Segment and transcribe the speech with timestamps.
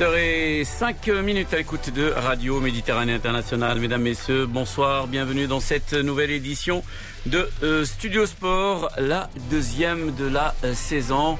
[0.00, 3.78] 17h05 minutes à l'écoute de Radio Méditerranée Internationale.
[3.80, 6.82] Mesdames, Messieurs, bonsoir, bienvenue dans cette nouvelle édition
[7.26, 11.38] de euh, Studio Sport, la deuxième de la euh, saison.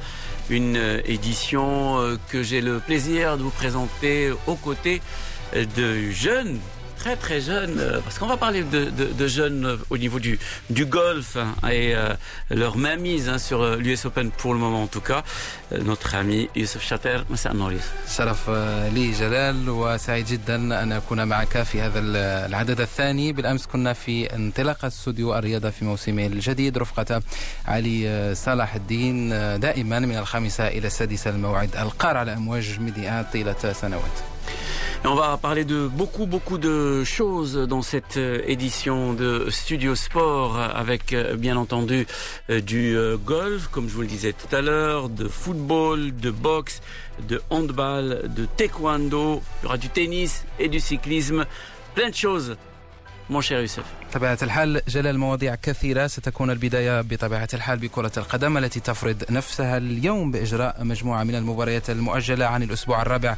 [0.51, 5.01] Une euh, édition que j'ai le plaisir de vous présenter aux côtés
[5.55, 6.59] de jeunes
[7.03, 10.19] très très jeunes, euh, parce qu'on va parler de, de, de, jeunes euh, au niveau
[10.27, 10.35] du,
[10.79, 12.15] du golf hein, et euh,
[12.63, 15.23] leur mainmise hein, sur euh, l'US Open pour le moment en tout cas.
[15.91, 17.75] notre ami Youssef Chater, مساء النور
[18.17, 18.51] شرف
[18.95, 22.01] لي جلال وسعيد جدا أن أكون معك في هذا
[22.47, 23.33] العدد الثاني.
[23.33, 27.23] بالأمس كنا في انطلاقة استوديو الرياضة في موسمه الجديد رفقة
[27.67, 29.29] علي صلاح الدين
[29.61, 34.40] دائما من الخامسة إلى السادسة الموعد القار على أمواج ميديا طيلة سنوات.
[35.05, 40.59] On va parler de beaucoup, beaucoup de choses dans cette euh, édition de Studio Sport
[40.59, 42.06] avec euh, bien entendu
[42.51, 46.83] euh, du golf, comme je vous le disais tout à l'heure, de football, de boxe,
[47.27, 51.47] de handball, de taekwondo, il y aura du tennis et du cyclisme,
[51.95, 52.57] plein de choses.
[53.31, 54.00] Mon cher Youssef.
[54.12, 56.06] طبيعة الحال جلال مواضيع كثيرة.
[56.06, 62.47] ستكون البداية بطبيعة الحال بكرة القدم التي تفرض نفسها اليوم بإجراء مجموعة من المباريات المؤجلة
[62.47, 63.36] عن الأسبوع الرابع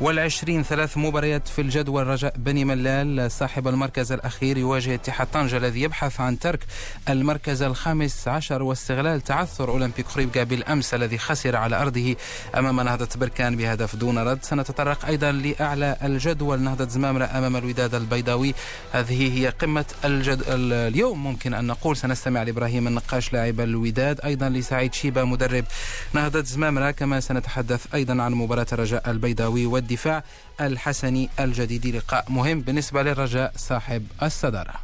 [0.00, 2.06] والعشرين ثلاث مباريات في الجدول.
[2.06, 6.60] رجاء بني ملال صاحب المركز الأخير يواجه اتحاد طنجة الذي يبحث عن ترك
[7.08, 12.16] المركز الخامس عشر واستغلال تعثر أولمبيك خريبكا بالأمس الذي خسر على أرضه
[12.56, 14.44] أمام نهضة بركان بهدف دون رد.
[14.44, 18.54] سنتطرق أيضا لأعلى الجدول نهضة زمامرة أمام الوداد البيضاوي.
[18.92, 19.84] هذه هي قمة
[20.14, 20.42] الجد...
[20.48, 25.64] اليوم ممكن أن نقول سنستمع لإبراهيم النقاش لاعب الوداد أيضا لسعيد شيبة مدرب
[26.12, 30.24] نهضة زمامرة كما سنتحدث أيضا عن مباراة الرجاء البيضاوي والدفاع
[30.60, 34.74] الحسني الجديد لقاء مهم بالنسبة للرجاء صاحب الصدارة.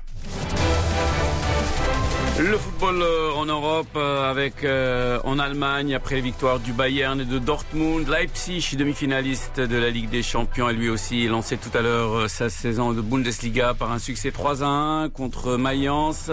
[2.40, 7.20] Le football euh, en Europe euh, avec euh, en Allemagne après les victoires du Bayern
[7.20, 11.76] et de Dortmund, Leipzig demi-finaliste de la Ligue des Champions a lui aussi lancé tout
[11.76, 16.30] à l'heure sa saison de Bundesliga par un succès 3 à 1 contre Mayence.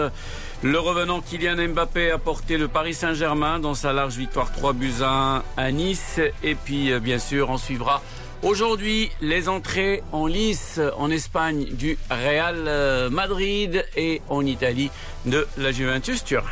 [0.62, 5.02] Le revenant Kylian Mbappé a porté le Paris Saint-Germain dans sa large victoire 3 buts
[5.02, 8.00] à 1 à Nice et puis bien sûr on suivra
[8.44, 14.90] Aujourd'hui, les entrées en lice en Espagne du Real euh, Madrid et en Italie
[15.26, 16.44] de la Juventus Turin.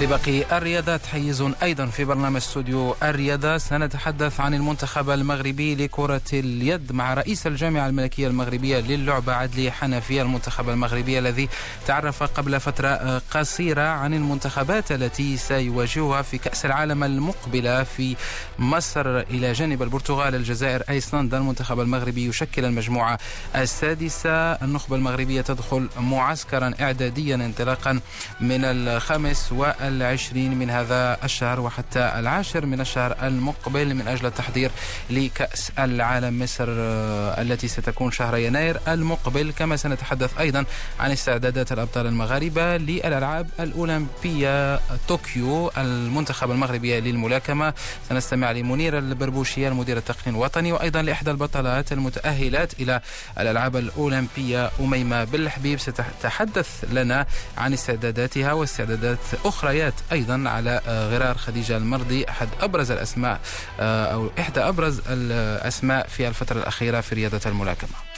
[0.00, 1.06] لباقي الرياضات.
[1.06, 3.58] حيز أيضا في برنامج استوديو الرياضة.
[3.58, 10.22] سنتحدث عن المنتخب المغربي لكرة اليد مع رئيس الجامعة الملكية المغربية للعبة عدلي حنفي.
[10.22, 11.48] المنتخب المغربي الذي
[11.86, 18.16] تعرف قبل فترة قصيرة عن المنتخبات التي سيواجهها في كأس العالم المقبلة في
[18.58, 19.18] مصر.
[19.18, 21.38] إلى جانب البرتغال الجزائر أيسلندا.
[21.38, 23.18] المنتخب المغربي يشكل المجموعة
[23.56, 24.52] السادسة.
[24.52, 28.00] النخبة المغربية تدخل معسكرا اعداديا انطلاقا
[28.40, 34.70] من الخامس وال العشرين من هذا الشهر وحتى العاشر من الشهر المقبل من أجل التحضير
[35.10, 39.52] لكأس العالم مصر آه، التي ستكون شهر يناير المقبل.
[39.58, 40.64] كما سنتحدث أيضا
[41.00, 44.80] عن استعدادات الأبطال المغاربة للألعاب الأولمبية.
[45.08, 47.74] طوكيو المنتخب المغربي للملاكمة.
[48.08, 53.00] سنستمع لمنير البربوشية المدير التقني الوطني وأيضا لإحدى البطلات المتأهلات إلى
[53.40, 54.70] الألعاب الأولمبية.
[54.80, 57.26] أميمة بالحبيب ستتحدث لنا
[57.58, 59.79] عن استعداداتها واستعدادات أخرى.
[59.80, 63.40] ذكريات أيضا على غرار خديجة المرضي أحد أبرز الأسماء
[63.80, 68.09] أو إحدى أبرز الأسماء في الفترة الأخيرة في رياضة الملاكمة.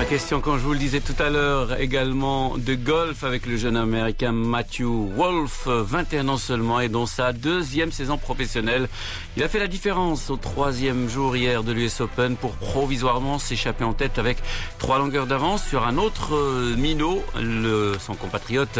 [0.00, 3.58] Ma question, quand je vous le disais tout à l'heure, également de golf avec le
[3.58, 8.88] jeune américain Matthew Wolf, 21 ans seulement, et dans sa deuxième saison professionnelle.
[9.36, 13.84] Il a fait la différence au troisième jour hier de l'US Open pour provisoirement s'échapper
[13.84, 14.38] en tête avec
[14.78, 17.22] trois longueurs d'avance sur un autre euh, minot,
[18.00, 18.78] son compatriote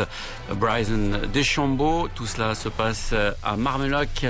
[0.55, 2.09] Bryson DeChambeau.
[2.15, 4.25] Tout cela se passe à Marmeloc,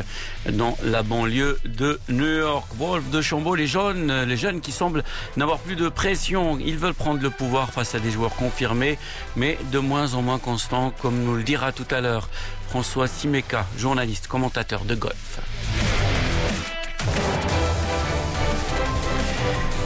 [0.48, 2.66] dans la banlieue de New York.
[2.76, 5.04] Wolf DeChambeau, les jeunes, les jeunes qui semblent
[5.36, 6.58] n'avoir plus de pression.
[6.58, 8.98] Ils veulent prendre le pouvoir face à des joueurs confirmés,
[9.36, 12.28] mais de moins en moins constants, comme nous le dira tout à l'heure
[12.68, 15.40] François Simeka, journaliste, commentateur de golf.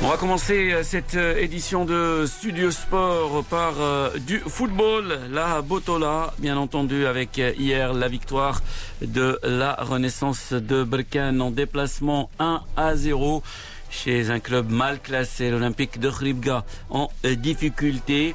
[0.04, 5.62] On va commencer euh, cette euh, édition de Studio Sport par euh, du football, la
[5.62, 8.60] Botola, bien entendu, avec hier la victoire
[9.00, 13.42] de la Renaissance de Brken en déplacement 1 à 0
[13.94, 18.34] chez un club mal classé, l'Olympique de Khribga, en difficulté.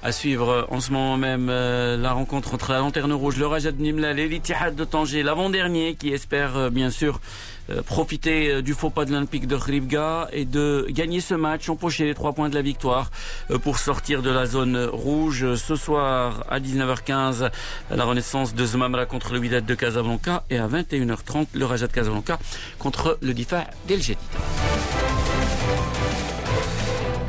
[0.00, 3.72] À suivre en ce moment même euh, la rencontre entre la Lanterne Rouge, le Rajat
[3.72, 7.18] Nimla, l'Elitihad de Tanger, l'avant-dernier qui espère euh, bien sûr euh,
[7.86, 12.14] profiter du faux pas de l'Olympique de Rivga et de gagner ce match, empocher les
[12.14, 13.10] trois points de la victoire
[13.62, 15.54] pour sortir de la zone rouge.
[15.54, 17.50] Ce soir à 19h15,
[17.90, 22.38] la renaissance de Zmamra contre le Wydad de Casablanca et à 21h30, le Rajat Casablanca
[22.78, 24.02] contre le Difa d'El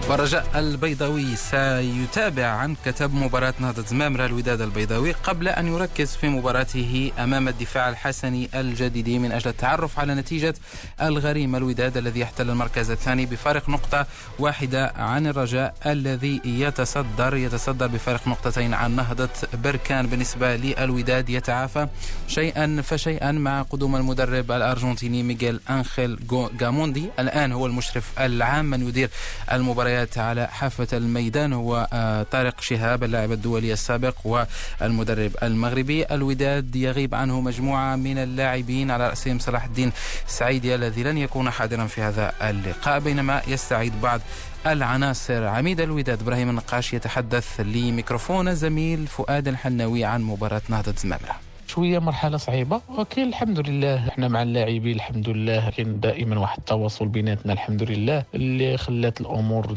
[0.10, 7.12] ورجاء البيضاوي سيتابع عن كتب مباراة نهضة زمامرة الوداد البيضاوي قبل أن يركز في مباراته
[7.20, 10.54] أمام الدفاع الحسني الجديد من أجل التعرف على نتيجة
[11.02, 14.06] الغريم الوداد الذي يحتل المركز الثاني بفارق نقطة
[14.40, 20.08] واحدة عن الرجاء الذي يتصدر يتصدر بفارق نقطتين عن نهضة بركان.
[20.08, 21.88] بالنسبة للوداد يتعافى
[22.28, 26.20] شيئا فشيئا مع قدوم المدرب الأرجنتيني ميغيل أنخيل
[26.60, 29.10] جاموندي الآن هو المشرف العام من يدير
[29.52, 36.06] المباريات المباريات على حافة الميدان هو آه، طارق شهاب اللاعب الدولي السابق والمدرب المغربي.
[36.06, 39.92] الوداد يغيب عنه مجموعة من اللاعبين على رأسهم صلاح الدين
[40.28, 44.22] سعيدي الذي لن يكون حاضرا في هذا اللقاء بينما يستعيد بعض
[44.66, 45.44] العناصر.
[45.48, 51.49] عميد الوداد إبراهيم النقاش يتحدث لميكروفون الزميل فؤاد الحناوي عن مباراة نهضة زمامرة.
[51.70, 52.82] شوية مرحلة صعيبة.
[52.98, 54.08] ولكن الحمد لله.
[54.08, 55.70] إحنا مع اللاعبين الحمد لله.
[55.70, 58.24] كاين دائما واحد التواصل بيناتنا الحمد لله.
[58.36, 59.68] اللي خلات الأمور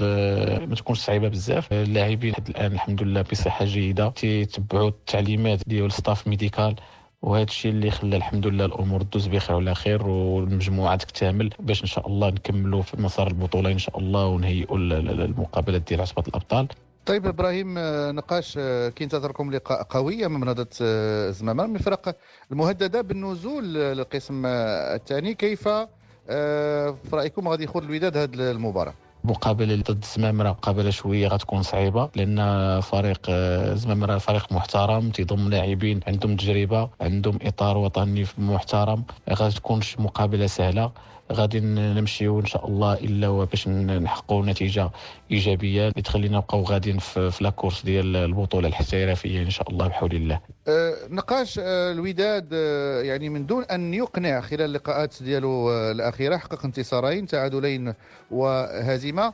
[0.69, 1.73] ما تكونش صعيبة بزاف.
[1.73, 4.09] اللاعبين حتى الآن الحمد لله بصحة جيدة.
[4.09, 6.75] تيتبعوا التعليمات ديال ال staff médical
[7.23, 11.51] وهذا الشيء اللي خلى الحمد لله الأمور تدوز بخير وعلى خير والمجموعه تكتمل.
[11.61, 16.25] باش إن شاء الله نكملوا في مسار البطولة إن شاء الله ونهيئوا المقابلات ديال عصبة
[16.29, 16.69] الأبطال.
[17.07, 21.67] طيب إبراهيم آه، نقاش آه، كينتظركم لقاء قوي أمام نهضة آه، زمامة.
[21.67, 22.17] من الفرق
[22.53, 28.95] المهددة بالنزول للقسم الثاني كيف في رأيكم غادي يخوض الوداد هذه المباراة؟
[29.25, 33.31] مقابله ضد زمامرة مقابله شوية غتكون صعيبة لأن فريق
[33.75, 40.93] زمامرة فريق محترم تيضم لاعبين عندهم تجربة عندهم إطار وطني محترم غتكونش مقابلة سهلة.
[41.33, 44.91] غادي نمشيو إن شاء الله إلا باش نحققوا نتيجة
[45.31, 45.89] إيجابية.
[45.89, 50.41] اللي تخلينا نبقاو غاديين في, لاكورس ديال البطولة الاحترافية إن شاء الله بحول الله.
[50.69, 56.65] أه نقاش أه الوداد أه يعني من دون أن يقنع خلال اللقاءات ديالو الأخيرة حقق
[56.65, 57.95] انتصارين تعادلين
[58.31, 59.33] وهزيمة.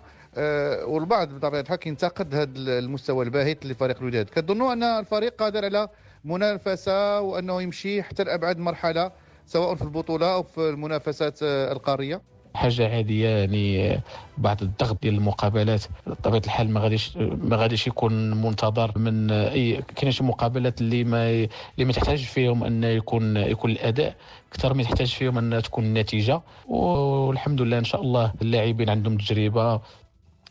[0.84, 4.26] والبعض بطبيعة الحال كينتقد هذا المستوى الباهت لفريق الوداد.
[4.26, 5.88] كتظنوا أن الفريق قادر على
[6.24, 9.10] منافسة وأنه يمشي حتى لأبعد مرحلة.
[9.48, 12.20] سواء في البطولة أو في المنافسات آه، القارية.
[12.54, 14.00] حاجة عادية يعني
[14.38, 15.84] بعد الضغط ديال المقابلات.
[16.06, 21.28] بطبيعة الحال ما غاديش ما غاديش يكون منتظر من أي كاين شي مقابلات اللي ما
[21.30, 24.14] اللي ما تحتاج فيهم أن يكون يكون الأداء.
[24.52, 26.40] أكثر ما تحتاج فيهم أن تكون النتيجة.
[26.68, 29.80] والحمد لله إن شاء الله اللاعبين عندهم تجربة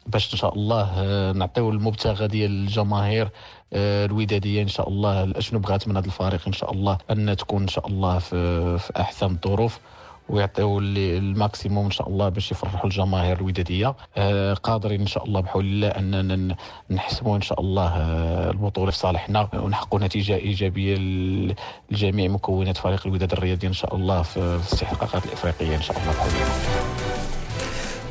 [0.07, 3.29] باش إن شاء الله آه، نعطيو المبتغى ديال الجماهير
[3.73, 5.31] آه، الودادية إن شاء الله.
[5.35, 8.91] أشنو بغات من هذا الفريق إن شاء الله؟ أن تكون إن شاء الله في, في
[8.99, 9.79] أحسن الظروف
[10.29, 13.95] ويعطيو الماكسيموم إن شاء الله باش يفرحوا الجماهير الودادية.
[14.17, 16.55] آه، قادرين إن شاء الله بحول الله اننا
[16.91, 17.97] نحسموا إن شاء الله
[18.49, 20.95] البطولة في صالحنا ونحققوا نتيجة إيجابية
[21.91, 26.29] لجميع مكونات فريق الوداد الرياضي إن شاء الله في الاستحقاقات الإفريقية إن شاء الله بحول
[26.29, 27.16] الله.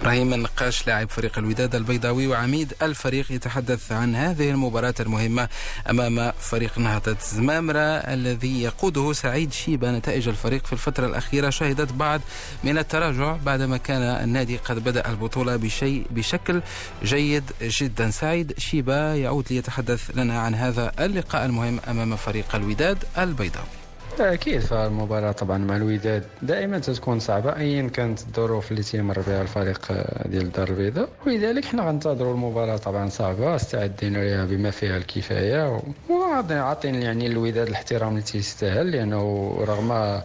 [0.07, 5.49] إبراهيم النقاش لاعب فريق الوداد البيضاوي وعميد الفريق يتحدث عن هذه المباراة المهمة
[5.91, 9.91] أمام فريق نهضة زمامرة الذي يقوده سعيد شيبة.
[9.91, 12.21] نتائج الفريق في الفترة الأخيرة شهدت بعض
[12.65, 16.63] من التراجع بعدما كان النادي قد بدأ البطولة بشيء بشكل
[17.05, 18.11] جيد جدا.
[18.11, 23.86] سعيد شيبة يعود ليتحدث لنا عن هذا اللقاء المهم أمام فريق الوداد البيضاوي.
[24.21, 29.93] أكيد فالمباراة طبعا مع الوداد دائما تكون صعبة ايا كانت الظروف اللي تيمر بها الفريق
[30.27, 33.57] ديال الدار البيضاء ولذلك حنا غنتظروا المباراة طبعا صعبة.
[33.57, 35.81] أستعدين لها بما فيها الكفاية.
[36.11, 40.21] وعاطين يعني الوداد الاحترام اللي تيستاهل لأنه رغم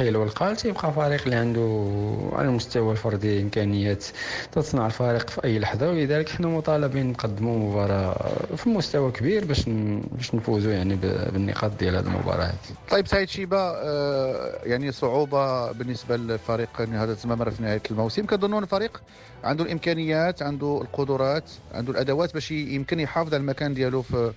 [0.00, 1.86] القيل والقال تيبقى فريق اللي عنده
[2.32, 4.04] على المستوى الفردي امكانيات
[4.52, 8.16] تصنع الفريق في أي لحظة ولذلك حنا مطالبين نقدموا مباراة
[8.56, 9.64] في مستوى كبير باش
[10.12, 10.96] باش نفوزوا يعني
[11.32, 12.52] بالنقاط ديال هذه المباراة
[12.90, 18.26] طيب سعيد شيبة آه، يعني صعوبة بالنسبة للفريق هذا الزمامره في نهاية الموسم.
[18.26, 19.02] كظنون الفريق
[19.44, 24.32] عنده الإمكانيات عنده القدرات عنده الأدوات باش يمكن يحافظ على المكان ديالو في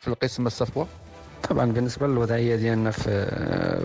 [0.00, 0.86] في القسم الصفوة؟
[1.42, 3.26] طبعا بالنسبة للوضعية ديالنا في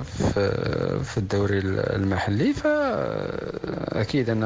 [0.04, 4.44] في في الدوري المحلي فاكيد أن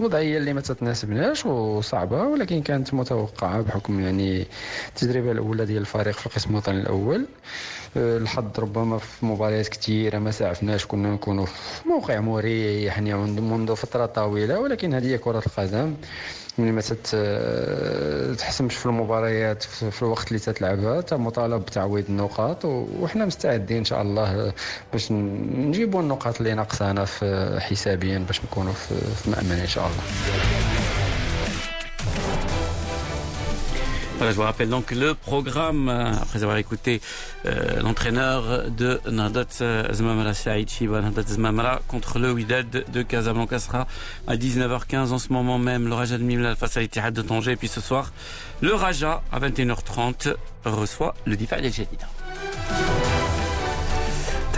[0.00, 4.46] وضعية اللي ما تتناسبناش وصعبة ولكن كانت متوقعة بحكم يعني
[4.88, 7.26] التجربه الأولى ديال الفريق في القسم الوطني الأول.
[7.96, 14.06] الحظ ربما في مباريات كثيره ما سعفناش كنا نكونوا في موقع مريح يعني منذ فترة
[14.06, 15.94] طويلة ولكن هذه كرة القدم
[16.58, 16.80] ملي ما
[18.34, 24.02] تحسمش في المباريات في الوقت اللي تتلعبها انت مطالب بتعويض النقاط وحنا مستعدين إن شاء
[24.02, 24.52] الله
[24.92, 27.06] باش نجيبوا النقاط اللي ناقصانا
[27.60, 28.94] حسابيا باش نكونوا في
[29.30, 30.02] مأمن إن شاء الله.
[34.18, 37.00] Voilà, je vous rappelle donc le programme, euh, après avoir écouté
[37.46, 39.46] euh, l'entraîneur de Nadat
[39.92, 43.86] Zmamra Saïd Nadat Zmamra contre le Wydad de Casablanca sera
[44.26, 45.86] à 19h15 en ce moment même.
[45.86, 47.52] Le Raja de Mimlal face à l'Itihad de Tanger.
[47.52, 48.10] Et puis ce soir,
[48.60, 50.34] le Raja à 21h30
[50.64, 52.08] reçoit le Difa Jadida.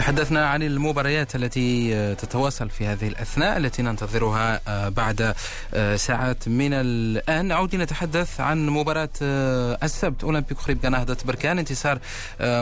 [0.01, 5.35] تحدثنا عن المباريات التي آه، تتواصل في هذه الأثناء التي ننتظرها آه، بعد
[5.73, 7.45] آه، ساعات من الآن.
[7.45, 9.09] نعود نتحدث عن مباراة
[9.83, 11.59] السبت أولمبيك خريب نهضة بركان.
[11.59, 11.99] انتصار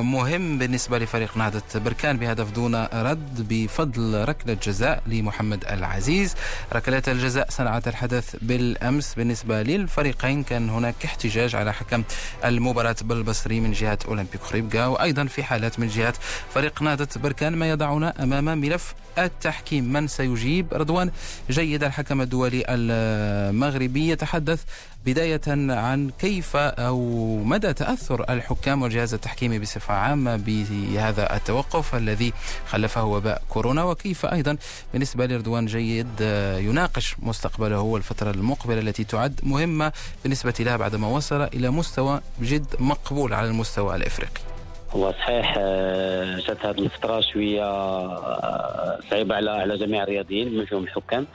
[0.02, 6.36] مهم بالنسبة لفريق نهضة بركان بهدف دون رد بفضل ركلة جزاء لمحمد العزيز.
[6.74, 9.14] ركلات الجزاء صنعت الحدث بالأمس.
[9.14, 12.04] بالنسبة للفريقين كان هناك احتجاج على حكم
[12.46, 16.14] المباراة بالبصري من جهة أولمبيك خريبكا وأيضا في حالات من جهة
[16.54, 19.94] فريق نهضة بركان بركان ما يضعنا أمام ملف التحكيم.
[19.94, 21.12] من سيجيب؟ رضوان
[21.50, 24.64] جيد الحكم الدولي المغربي يتحدث
[25.06, 26.98] بداية عن كيف أو
[27.44, 32.34] مدى تأثر الحكام والجهاز التحكيمي بصفة عامة بهذا التوقف الذي
[32.68, 34.58] خلفه وباء كورونا وكيف أيضا
[34.94, 36.22] بالنسبة لرضوان جيد
[36.60, 39.92] يناقش مستقبله والفترة المقبلة التي تعد مهمة
[40.24, 44.49] بالنسبة له بعدما وصل إلى مستوى جد مقبول على المستوى الإفريقي.
[44.96, 50.84] هو صحيح آه، جات هذه الفترة شوية آه، صعيبة على على جميع الرياضيين بما فيهم
[50.84, 51.28] الحكام.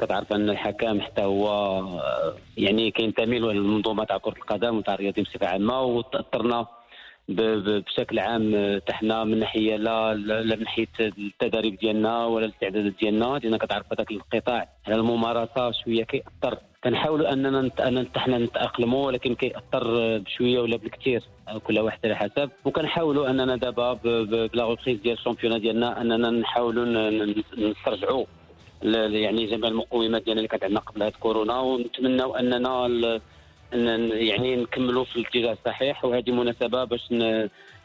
[0.00, 5.46] كتعرف أن الحكام حتى هو آه، يعني كينتمي للمنظومة تاع كرة القدم وتاع الرياضيين بصفة
[5.46, 6.66] عامة وتأثرنا
[7.28, 13.56] بشكل عام تحنا من ناحية لا لا من ناحية التدريب ديالنا ولا الاستعدادات ديالنا لأن
[13.56, 16.58] كتعرف هذاك القطاع على الممارسة شوية كيأثر.
[16.84, 17.70] كنحاولوا أننا
[18.16, 21.22] حنا نتأقلموا ولكن كيأثر بشوية ولا بالكثير
[21.64, 22.50] كل واحد على حسب.
[22.64, 26.84] وكنحاولوا أننا دابا ب la reprise ديال ال championnat ديالنا أننا نحاولوا
[27.58, 28.24] نسترجعوا
[28.82, 33.20] يعني جميع المقومات ديالنا اللي كانت عندنا قبل هذه كورونا ونتمنوا أننا
[33.72, 37.12] يعني نكملوا في الاتجاه الصحيح وهذه مناسبة باش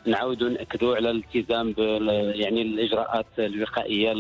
[0.05, 1.75] نعاودوا نأكدوا على الالتزام
[2.35, 4.11] يعني الإجراءات الوقائية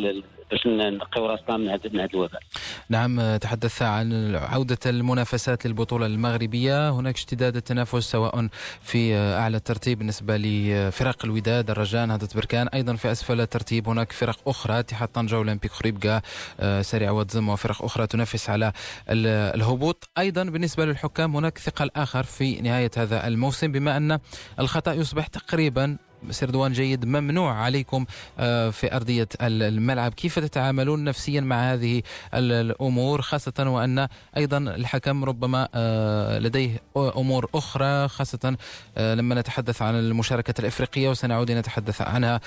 [0.51, 2.41] باش نقيو راسنا من هذا من هذا الوباء.
[2.89, 8.47] نعم تحدث عن عودة المنافسات للبطولة المغربية، هناك اشتداد التنافس سواء
[8.81, 14.37] في أعلى الترتيب بالنسبة لفرق الوداد، الرجاء، نهضة بركان، أيضا في أسفل الترتيب هناك فرق
[14.47, 16.21] أخرى اتحاد طنجة، أولمبيك خريبكا،
[16.59, 18.71] آه، سريع وتزم وفرق أخرى تنافس على
[19.09, 24.19] الهبوط، أيضا بالنسبة للحكام هناك ثقل آخر في نهاية هذا الموسم بما أن
[24.59, 25.97] الخطأ يصبح تقريبا
[26.29, 28.05] سردوان جيد ممنوع عليكم
[28.39, 30.13] آه، في أرضية الملعب.
[30.13, 32.01] كيف تتعاملون نفسيا مع هذه
[32.33, 34.07] الأمور؟ خاصة وأن
[34.37, 38.57] أيضا الحكم ربما آه، لديه أمور أخرى خاصة
[38.97, 42.39] آه، لما نتحدث عن المشاركة الإفريقية وسنعود نتحدث عنها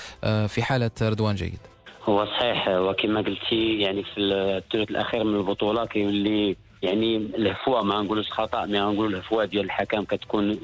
[0.47, 1.59] في حالة رضوان جيد.
[2.05, 8.31] هو صحيح وكما قلتي يعني في الثلث الأخير من البطولة كيولي يعني الهفوة ما نقولوش
[8.31, 10.59] خطأ ما نقولوا الهفوة ديال الحكم كتكون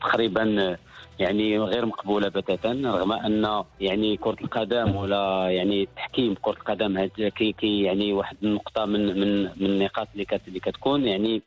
[0.00, 0.76] تقريبا
[1.20, 7.52] يعني غير مقبولة بتاتا رغم أن يعني كرة القدم ولا يعني تحكيم كرة القدم كي
[7.52, 11.42] كي يعني واحد النقطة من من من النقاط اللي كت اللي كتكون يعني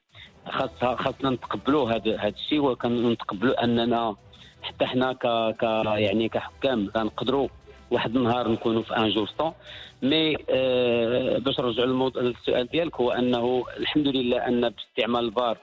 [0.50, 4.16] خاص خاصنا نتقبلوا هذا هذا الشيء ونتقبلوا أننا
[4.62, 5.28] حتى حنا ك
[5.60, 7.48] ك يعني كحكام كنقدروا
[7.92, 9.54] واحد النهار نكونوا في un jour sans.
[10.02, 15.58] mais آه باش نرجع للسؤال ديالك هو أنه الحمد لله أن باستعمال الفار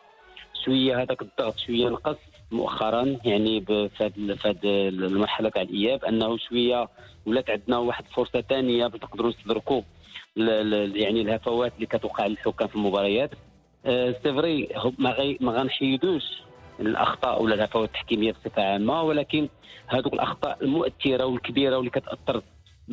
[0.65, 2.17] شوية هذاك الضغط شوية نقص.
[2.53, 3.91] مؤخرا يعني في
[4.45, 6.89] هذه المرحلة تاع الإياب أنه شوية
[7.27, 9.83] ولات عندنا واحد فرصه ثانية باش نقدروا نستدركوا
[10.37, 13.31] يعني الهفوات اللي كتوقع للحكام في المباريات.
[13.85, 14.69] c'est vrai
[14.99, 16.23] ما ما غنحيدوش
[16.81, 19.49] الأخطاء ولا الهفوات التحكيمية بصفة عامة ولكن
[19.87, 22.43] هذوك الأخطاء المؤثرة والكبيرة واللي كتاثر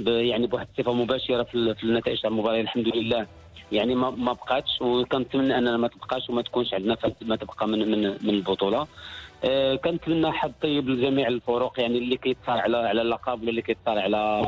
[0.06, 3.28] يعني بواحد الصفة مباشرة في النتائج تاع المباراة الحمد لله
[3.72, 8.02] يعني ما ما بقاتش وكنتمنى انها ما تبقاش وما تكونش عندنا ما تبقى من من
[8.22, 8.88] من البطولة.
[9.44, 14.02] آه، كنتمنى حظ طيب لجميع الفرق يعني اللي كيتصارع على على اللقب ولا اللي كيتصارع
[14.02, 14.44] على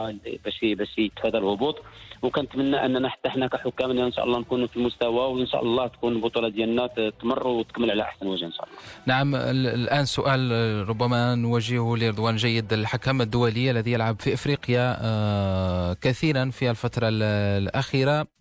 [0.45, 1.75] باش باش يتفادى الهبوط.
[2.21, 6.13] وكنتمنى أننا حتى حنا كحكام إن شاء الله نكونوا في المستوى وإن شاء الله تكون
[6.13, 6.87] البطولة ديالنا
[7.21, 8.77] تمر وتكمل على أحسن وجه إن شاء الله.
[9.05, 10.39] نعم الآن سؤال
[10.89, 18.38] ربما نوجهه لرضوان جيد الحكم الدولي الذي يلعب في إفريقيا آه، كثيرا في الفترة الأخيرة.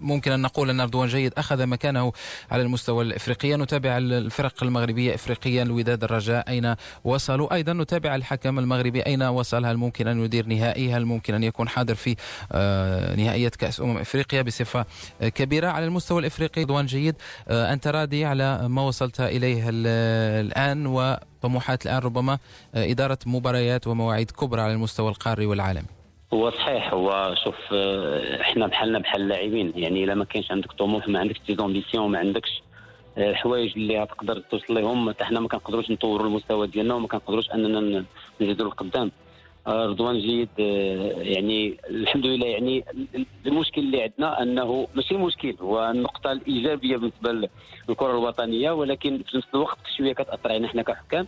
[0.00, 2.12] ممكن أن نقول أن رضوان جيد أخذ مكانه
[2.50, 3.56] على المستوى الإفريقي.
[3.56, 9.64] نتابع الفرق المغربية إفريقيا الوداد الرجاء أين وصلوا أيضا نتابع الحكم المغربي أين وصل.
[9.64, 12.16] هل ممكن أن يدير نهائي؟ هل ممكن أن يكون حاضر في
[12.52, 14.86] آه، نهائية كأس أمم إفريقيا بصفة
[15.20, 17.14] كبيرة؟ على المستوى الإفريقي رضوان جيد
[17.48, 22.38] آه، أنت راضي على ما وصلت إليه الآن وطموحات الآن ربما
[22.74, 26.01] آه، إدارة مباريات ومواعيد كبرى على المستوى القاري والعالمي؟
[26.34, 31.08] هو صحيح هو شوف آه، إحنا بحالنا بحال اللاعبين يعني إلا ما كانش عندك طموح
[31.08, 32.62] ما عندكش دي زومبيسيون ما عندكش
[33.18, 38.04] الحوايج اللي تقدر توصل لهم حتى حنا ما كنقدروش نطوروا المستوى ديالنا وما كنقدروش أننا
[38.40, 39.10] نزيدوا للقدام.
[39.68, 42.84] رضوان جيد يعني الحمد لله يعني
[43.46, 47.48] المشكل اللي عندنا أنه ماشي مشكل هو النقطة الإيجابية بالنسبة
[47.88, 51.26] للكرة الوطنية ولكن في نفس الوقت شوية كتأثر علينا حنا كحكام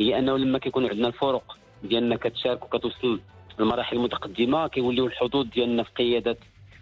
[0.00, 3.20] هي أنه لما كيكون عندنا الفرق ديالنا كتشارك وكتوصل
[3.58, 6.36] لمراحل متقدمه كيوليو الحظوظ ديالنا في قياده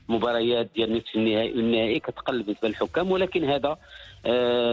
[0.09, 3.11] مباريات ديال نصف النهائي والنهائي كتقل بالنسبة للحكام.
[3.11, 3.77] ولكن هذا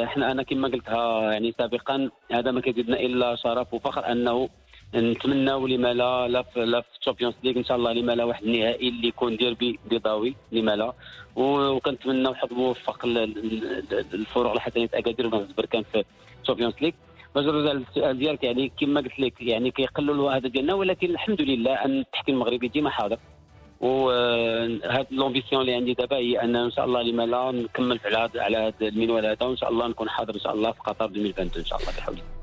[0.03, 4.50] إحنا أنا كما قلتها يعني سابقا هذا ما كيزيدنا إلا شرف وفخر أنه
[4.96, 6.63] نتمناو لما لا لا في
[7.00, 10.75] ال Champions League إن شاء الله لما لا واحد النهائي اللي يكون ديربي بيضاوي لما
[10.75, 10.93] لا.
[11.36, 13.05] وكنتمناو حظ موفق
[14.13, 16.03] لفريق حسنية اكادير ونهضة بركان في
[16.41, 16.91] ال Champions League
[17.35, 22.35] للسؤال ديالك يعني كما قلت لك يعني كيقللوا هذا ديالنا ولكن الحمد لله أن التحكيم
[22.35, 23.17] المغربي ديما حاضر.
[23.81, 28.00] وهاد l'ambition اللي عندي دابا هي أن إن شاء الله لما لا نكمل
[28.35, 31.63] على هذا المنوال هذا وإن شاء الله نكون حاضر إن شاء الله في قطر 2022
[31.63, 32.40] إن شاء الله بحول الله.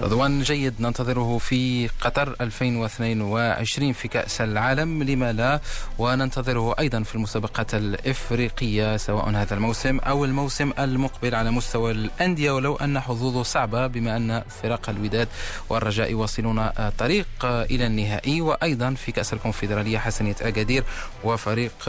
[0.00, 5.60] رضوان جيد ننتظره في قطر 2022 في كأس العالم لما لا؟
[5.98, 12.76] وننتظره أيضا في المسابقات الإفريقية سواء هذا الموسم أو الموسم المقبل على مستوى الأندية ولو
[12.76, 15.28] أن حظوظه صعبة بما أن فرق الوداد
[15.68, 16.68] والرجاء يواصلون
[16.98, 18.40] طريق إلى النهائي.
[18.40, 20.84] وأيضا في كأس الكونفدرالية حسنية أكادير
[21.24, 21.88] وفريق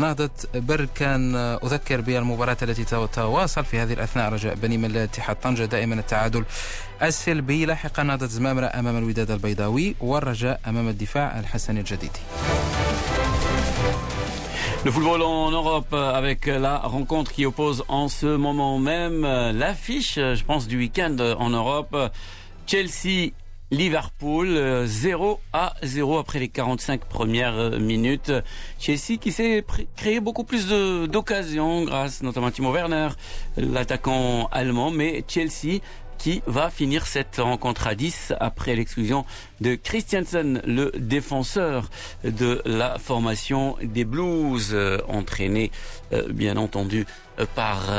[0.00, 1.34] نهضة بركان.
[1.36, 6.44] أذكر بالمباراة التي تتواصل في هذه الأثناء رجاء بني ملا اتحاد طنجة دائما التعادل
[7.02, 12.19] السلبي لاحقا نهضة زمامرة أمام الوداد البيضاوي والرجاء أمام الدفاع الحسني الجديدي
[14.85, 20.43] Le football en Europe avec la rencontre qui oppose en ce moment même l'affiche, je
[20.45, 21.95] pense, du week-end en Europe.
[22.65, 23.31] Chelsea
[23.71, 28.31] Liverpool 0 à 0 après les 45 premières minutes.
[28.79, 29.65] Chelsea qui s'est
[29.97, 30.67] créé beaucoup plus
[31.09, 33.09] d'occasions grâce notamment à Timo Werner,
[33.57, 35.81] l'attaquant allemand, mais Chelsea
[36.24, 39.26] qui va finir cette rencontre à 10 après l'exclusion
[39.60, 41.90] de Christiansen, le défenseur
[42.24, 45.70] de la formation des Blues, euh, entraîné
[46.14, 47.04] euh, bien entendu
[47.38, 47.90] euh, par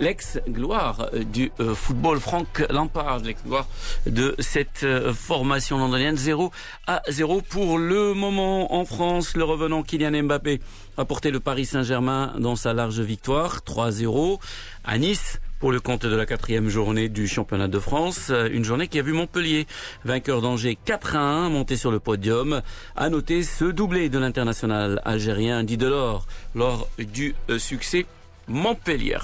[0.00, 3.68] l'ex-gloire du football, Frank Lampard, l'ex-gloire
[4.06, 6.16] de cette formation londonienne.
[6.16, 6.50] 0
[6.86, 9.36] à 0 pour le moment en France.
[9.36, 10.60] Le revenant Kylian Mbappé
[10.96, 14.40] a porté le Paris Saint-Germain dans sa large victoire, 3-0
[14.84, 18.28] à Nice pour le compte de la quatrième journée du championnat de France.
[18.30, 19.66] Euh, une journée qui a vu Montpellier,
[20.04, 22.62] vainqueur d'Angers 4 à 1, monter sur le podium.
[22.96, 28.06] À noter ce doublé de l'international algérien dit Delors lors du euh, succès
[28.50, 29.16] Montpellier.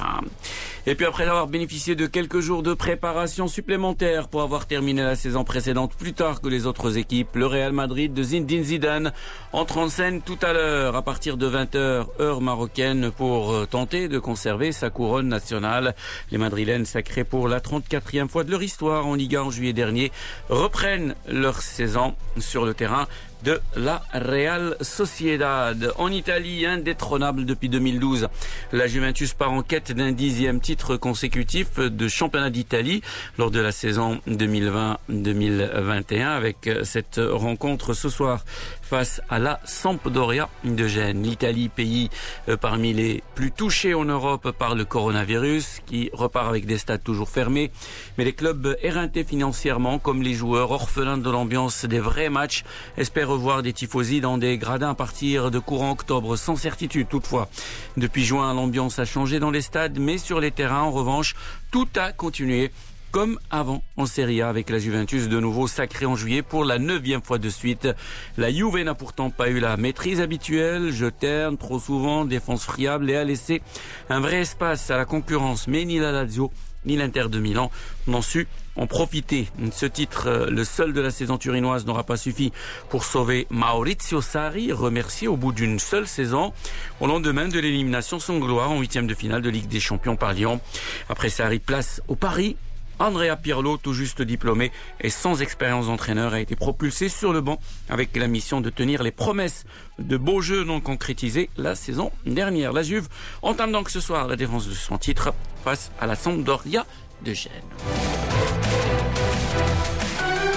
[0.89, 5.17] Et puis après avoir bénéficié de quelques jours de préparation supplémentaire pour avoir terminé la
[5.17, 9.13] saison précédente plus tard que les autres équipes, le Real Madrid de Zinedine Zidane
[9.53, 14.07] entre en scène tout à l'heure à partir de 20h heure marocaine pour euh, tenter
[14.07, 15.97] de conserver sa couronne nationale.
[16.31, 20.13] Les Madrilènes sacrés pour la 34e fois de leur histoire en Liga en juillet dernier
[20.49, 23.09] reprennent leur saison sur le terrain
[23.43, 25.93] de la Real Sociedad.
[25.97, 28.29] En Italie, indétrônable depuis 2012,
[28.73, 33.03] la Juventus part en quête d'un dixième titre consécutif de championnat d'Italie
[33.39, 38.45] lors de la saison 2020-2021 avec cette rencontre ce soir
[38.83, 41.23] face à la Sampdoria de Gênes.
[41.23, 42.09] L'Italie, pays
[42.49, 47.03] euh, parmi les plus touchés en Europe par le coronavirus, qui repart avec des stades
[47.03, 47.71] toujours fermés.
[48.17, 52.65] Mais les clubs éreintés financièrement, comme les joueurs orphelins de l'ambiance des vrais matchs,
[52.97, 57.49] espèrent revoir des tifosi dans des gradins à partir de courant octobre, sans certitude toutefois.
[57.97, 61.35] Depuis juin, l'ambiance a changé dans les stades, mais sur les terrains, en revanche,
[61.71, 62.71] tout a continué
[63.11, 66.79] comme avant en Serie A avec la Juventus de nouveau sacrée en juillet pour la
[66.79, 67.89] neuvième fois de suite.
[68.37, 73.11] La Juve n'a pourtant pas eu la maîtrise habituelle, je terne trop souvent, défense friable
[73.11, 73.63] et a laissé
[74.11, 75.69] un vrai espace à la concurrence.
[75.69, 76.51] Mais ni la Lazio
[76.85, 77.71] ni l'Inter de Milan
[78.07, 79.49] n'ont su en profiter.
[79.73, 82.53] Ce titre, euh, le seul de la saison turinoise, n'aura pas suffi
[82.89, 86.53] pour sauver Maurizio Sarri, remercié au bout d'une seule saison,
[87.01, 90.33] au lendemain de l'élimination sans gloire en huitième de finale de Ligue des Champions par
[90.33, 90.61] Lyon.
[91.09, 92.57] Après Sarri, place au Paris
[92.99, 97.61] Andrea Pirlo, tout juste diplômé et sans expérience d'entraîneur, a été propulsé sur le banc
[97.91, 99.65] avec la mission de tenir les promesses
[99.99, 102.73] de beaux jeux non concrétisés la saison dernière.
[102.73, 103.09] La Juve
[103.43, 106.87] entame donc ce soir la défense de son titre face à la Sampdoria
[107.27, 107.35] de.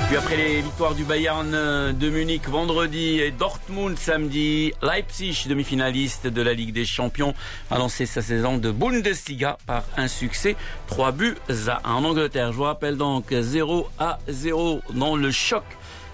[0.08, 6.28] Puis après les victoires du Bayern euh, de Munich vendredi et Dortmund samedi, Leipzig, demi-finaliste
[6.28, 7.34] de la Ligue des Champions,
[7.72, 10.56] a lancé sa saison de Bundesliga par un succès
[10.88, 12.52] 3 buts à 1 en Angleterre.
[12.52, 15.64] Je vous rappelle donc 0 à 0 dans le choc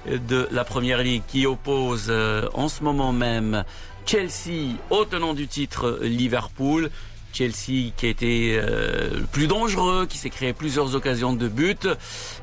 [0.08, 3.64] de la Première Ligue qui oppose euh, en ce moment même
[4.06, 6.92] Chelsea au tenant du titre Liverpool.
[7.36, 11.88] Chelsea qui a été euh, plus dangereux, qui s'est créé plusieurs occasions de but,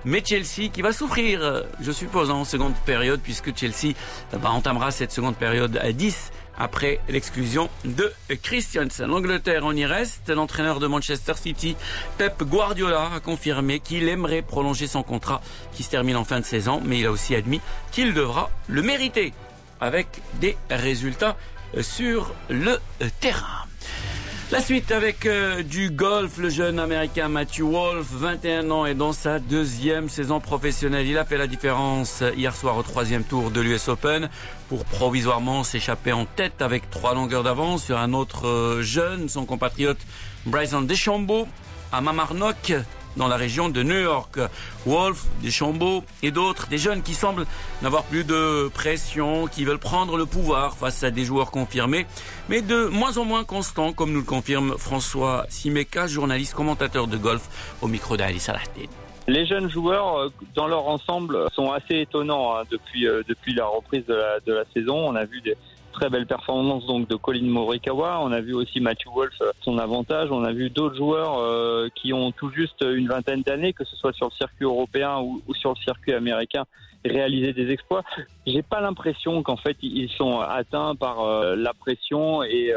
[0.05, 3.94] mais Chelsea qui va souffrir, je suppose, en seconde période, puisque Chelsea
[4.33, 9.07] bah, entamera cette seconde période à 10 après l'exclusion de Christiansen.
[9.07, 10.28] L'Angleterre, on y reste.
[10.28, 11.76] L'entraîneur de Manchester City,
[12.18, 15.40] Pep Guardiola, a confirmé qu'il aimerait prolonger son contrat
[15.72, 18.83] qui se termine en fin de saison, mais il a aussi admis qu'il devra le
[18.83, 19.33] mériter
[19.81, 20.07] avec
[20.40, 21.37] des résultats
[21.81, 22.78] sur le
[23.20, 23.66] terrain.
[24.52, 29.14] La suite avec euh, du golf, le jeune américain Matthew Wolf, 21 ans, est dans
[29.14, 31.06] sa deuxième saison professionnelle.
[31.06, 34.28] Il a fait la différence hier soir au troisième tour de l'US Open.
[34.68, 39.46] Pour provisoirement s'échapper en tête avec trois longueurs d'avance sur un autre euh, jeune, son
[39.46, 40.00] compatriote
[40.44, 41.48] Bryson DeChambeau
[41.90, 42.74] à Mamarnock
[43.16, 44.38] dans la région de New York.
[44.87, 47.46] Wolf, Deschambault et d'autres, des jeunes qui semblent
[47.83, 52.07] n'avoir plus de pression, qui veulent prendre le pouvoir face à des joueurs confirmés,
[52.48, 57.16] mais de moins en moins constants, comme nous le confirme François Simeka, journaliste commentateur de
[57.16, 58.88] golf au micro d'Ali Salahdin.
[59.29, 63.66] Les jeunes joueurs, euh, dans leur ensemble, sont assez étonnants hein, depuis, euh, depuis la
[63.66, 64.96] reprise de la, de la saison.
[64.96, 65.57] On a vu des,
[65.92, 68.20] très belle performance donc de Colin Morikawa.
[68.22, 70.31] On a vu aussi Matthew Wolf euh, son avantage.
[70.33, 73.94] On a vu d'autres joueurs euh, qui ont tout juste une vingtaine d'années, que ce
[73.96, 76.64] soit sur le circuit européen ou, sur le circuit américain,
[77.05, 78.02] réaliser des exploits.
[78.46, 82.72] J'ai pas l'impression qu'en fait ils sont atteints par euh, la pression et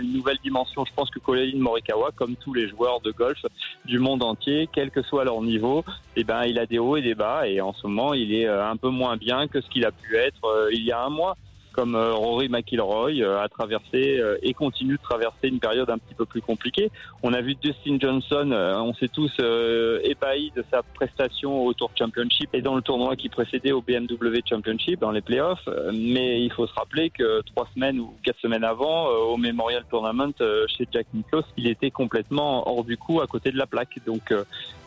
[0.00, 0.84] une nouvelle dimension.
[0.84, 3.38] Je pense que Colin Morikawa, comme tous les joueurs de golf
[3.84, 5.84] du monde entier, quel que soit leur niveau,
[6.16, 8.46] eh ben il a des hauts et des bas et en ce moment il est
[8.46, 11.36] un peu moins bien que ce qu'il a pu être il y a un mois
[11.72, 15.98] comme euh, Rory McIlroy euh, a traversé euh, et continue de traverser une période un
[15.98, 16.90] petit peu plus compliquée.
[17.22, 22.50] On a vu Dustin Johnson, on s'est tous ébahis de sa prestation au Tour Championship
[22.54, 25.68] et dans le tournoi qui précédait au BMW Championship dans les playoffs.
[25.92, 30.32] Mais il faut se rappeler que trois semaines ou quatre semaines avant, au Memorial Tournament
[30.38, 33.98] chez Jack Nicklaus, il était complètement hors du coup à côté de la plaque.
[34.06, 34.32] Donc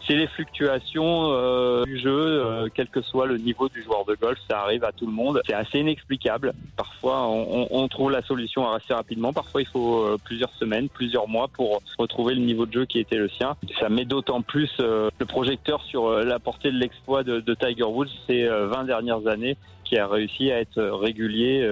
[0.07, 4.15] c'est les fluctuations euh, du jeu, euh, quel que soit le niveau du joueur de
[4.15, 5.41] golf, ça arrive à tout le monde.
[5.45, 6.53] C'est assez inexplicable.
[6.75, 9.31] Parfois, on, on, trouve la solution assez rapidement.
[9.31, 12.99] Parfois, il faut euh, plusieurs semaines, plusieurs mois pour retrouver le niveau de jeu qui
[12.99, 13.55] était le sien.
[13.79, 18.09] Ça met d'autant plus le projecteur sur la portée de l'exploit de, de, Tiger Woods
[18.27, 21.67] ces 20 dernières années qui a réussi à être régulier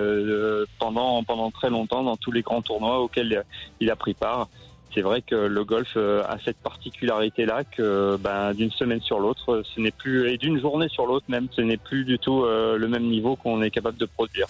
[0.80, 3.44] pendant pendant très longtemps dans tous les grands tournois auxquels
[3.80, 4.48] il a pris part
[4.94, 9.64] c'est vrai que le golf euh, a cette particularité-là que ben, d'une semaine sur l'autre,
[9.64, 12.78] ce n'est plus et d'une journée sur l'autre même, ce n'est plus du tout euh,
[12.78, 14.48] le même niveau qu'on est capable de produire.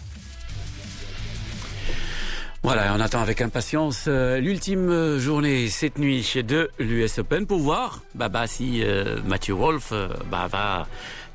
[2.64, 7.60] Voilà, on attend avec impatience euh, l'ultime journée cette nuit chez de l'US Open pour
[7.60, 8.84] voir bah, bah, si
[9.26, 9.92] Mathieu Wolf
[10.30, 10.88] bah, va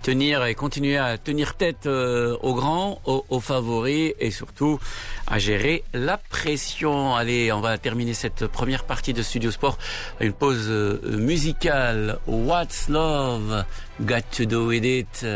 [0.07, 4.79] tenir et continuer à tenir tête euh, aux grands, aux, favoris et surtout
[5.27, 7.17] à gérer la pression.
[7.17, 9.79] Allez, on va terminer cette première partie de Studio Sport.
[10.21, 12.21] Une pause euh, musicale.
[12.29, 13.65] What's Love
[14.01, 15.27] Got to Do With It?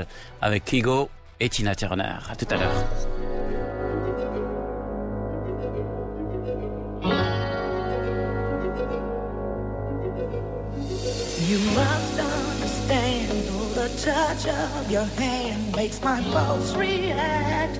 [0.40, 2.18] Avec Kigo et Tina Turner.
[2.31, 3.19] À tout à l'heure.
[14.04, 17.78] Touch of your hand makes my pulse react.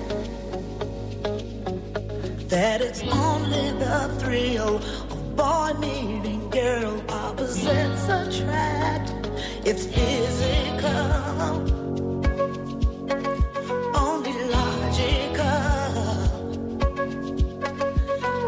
[2.49, 9.13] That it's only the thrill of boy meeting girl, opposites attract.
[9.65, 11.11] It's physical.
[13.95, 15.61] Only logical.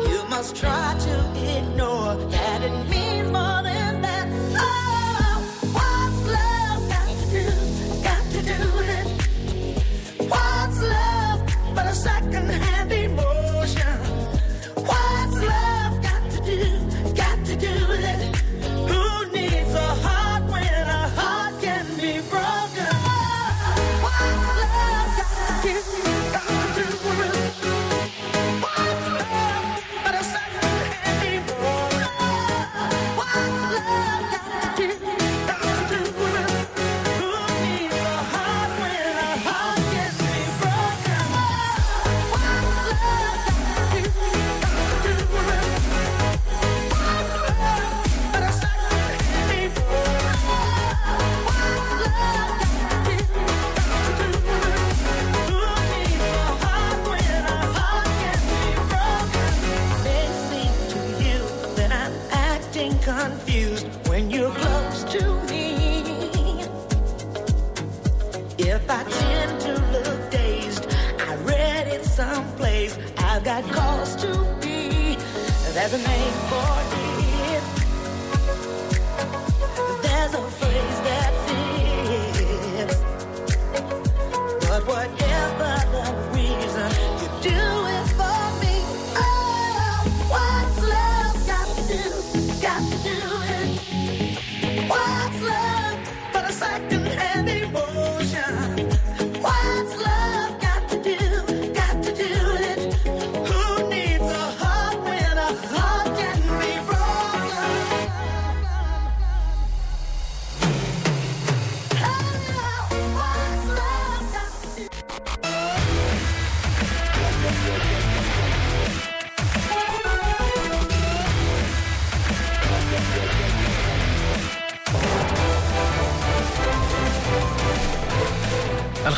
[0.10, 1.16] You must try to
[1.58, 3.13] ignore that it means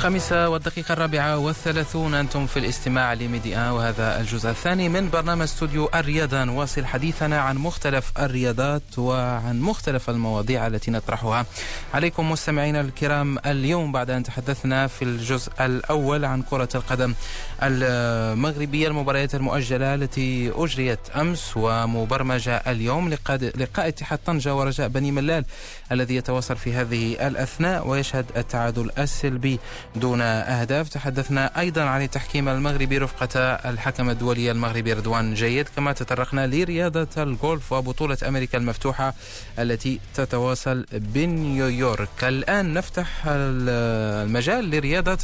[0.06, 2.14] الخامسة والدقيقة الرابعة والثلاثون.
[2.14, 6.44] أنتم في الاستماع لميديا وهذا الجزء الثاني من برنامج استوديو الرياضة.
[6.44, 11.46] نواصل حديثنا عن مختلف الرياضات وعن مختلف المواضيع التي نطرحها.
[11.94, 17.14] عليكم مستمعينا الكرام اليوم بعد أن تحدثنا في الجزء الأول عن كرة القدم
[17.64, 23.10] المغربية المباريات المؤجلة التي أجريت أمس ومبرمجة اليوم.
[23.40, 25.46] لقاء اتحاد طنجة ورجاء بني ملال
[25.92, 29.60] الذي يتواصل في هذه الأثناء ويشهد التعادل السلبي
[29.96, 30.90] دون أهداف.
[30.90, 37.72] تحدثنا أيضا عن التحكيم المغربي رفقة الحكم الدولي المغربي رضوان جيد كما تطرقنا لرياضة الجولف
[37.72, 39.14] وبطولة أمريكا المفتوحة
[39.60, 42.24] التي تتواصل بنيويورك.
[42.24, 45.18] الآن نفتح المجال لرياضة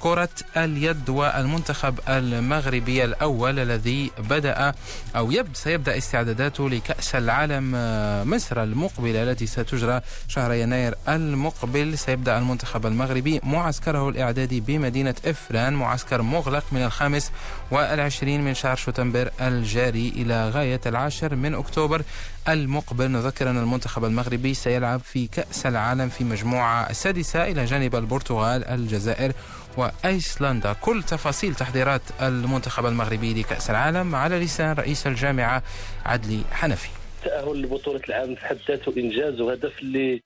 [0.00, 4.74] كرة اليد والمنتخب المغربي الأول الذي بدأ
[5.16, 11.98] أو يبدأ سيبدأ استعداداته لكأس العالم آه، مصر المقبلة التي ستجرى شهر يناير المقبل.
[11.98, 17.30] سيبدأ المنتخب المغربي معسكره الإعدادي بمدينة إفران معسكر مغلق من الخامس
[17.70, 22.02] والعشرين من شهر شتنبر الجاري إلى غاية العاشر من أكتوبر
[22.48, 23.10] المقبل.
[23.10, 29.32] نذكر أن المنتخب المغربي سيلعب في كأس العالم في مجموعة السادسة إلى جانب البرتغال الجزائر
[29.76, 30.72] وأيسلندا.
[30.72, 35.62] كل تفاصيل تحضيرات المنتخب المغربي لكأس العالم على لسان رئيس الجامعة
[36.06, 36.88] عدلي حنفي.
[37.18, 40.22] التأهل لبطولة العالم في حد ذاته إنجاز وهدف اللي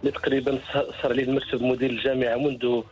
[0.00, 2.82] اللي تقريبا صار عليه المكتب مدير الجامعة منذ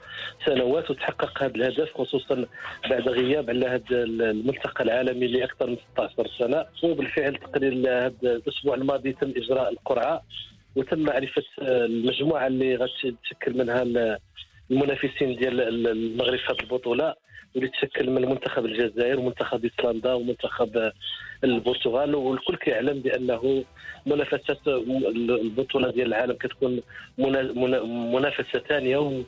[0.47, 2.47] سنوات وتحقق هذا الهدف خصوصا
[2.91, 6.65] بعد غياب على هذا الملتقى العالمي لأكثر من 16 سنة.
[6.83, 10.23] وبالفعل تقريبا هذا الأسبوع الماضي تم إجراء القرعة
[10.77, 13.85] وتم معرفة المجموعة اللي غتشكل منها
[14.73, 17.15] المنافسين ديال المغرب في هذه البطولة
[17.55, 20.93] واللي تشكل من منتخب الجزائر ومنتخب ايسلندا ومنتخب
[21.45, 22.15] البرتغال.
[22.15, 23.65] والكل كيعلم بأنه
[24.07, 24.61] منافسه
[25.47, 26.81] البطولة ديال العالم كتكون
[27.19, 29.23] منا- منا- منافسة ثانية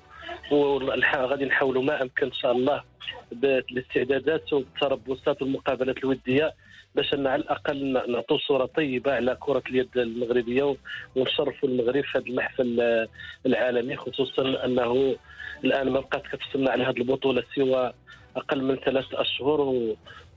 [0.52, 2.83] وغادي نحاولوا ما أمكن إن شاء الله
[3.33, 6.52] بالاستعدادات والتربصات والمقابلات الودية
[6.94, 10.76] باش على الأقل نعطوا صورة طيبة على كرة اليد المغربية
[11.16, 13.07] ونشرفوا المغرب في هذا المحفل
[13.46, 15.16] العالمي خصوصا أنه
[15.64, 17.92] الآن ما بقات كتستنى على هذه البطولة سوى
[18.37, 19.61] أقل من ثلاث أشهر.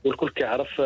[0.04, 0.82] والكل كيعرف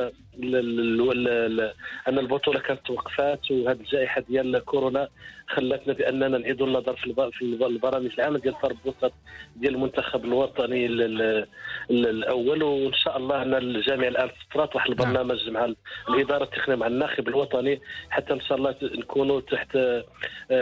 [2.08, 5.08] أن البطولة كانت توقفات وهذه الجائحة ديال كورونا
[5.48, 9.12] خلاتنا بأننا نعيدوا النظر في في الب- البرامج العامه ديال التربصات
[9.56, 11.46] ديال المنتخب الوطني ال- ال-
[11.90, 12.62] ال- الأول.
[12.62, 15.76] وإن شاء الله أن الجامعة الآن فطرات واحد البرنامج مع ال-
[16.08, 20.04] الإدارة التقنية مع الناخب الوطني حتى إن شاء الله نكونوا تحت آه،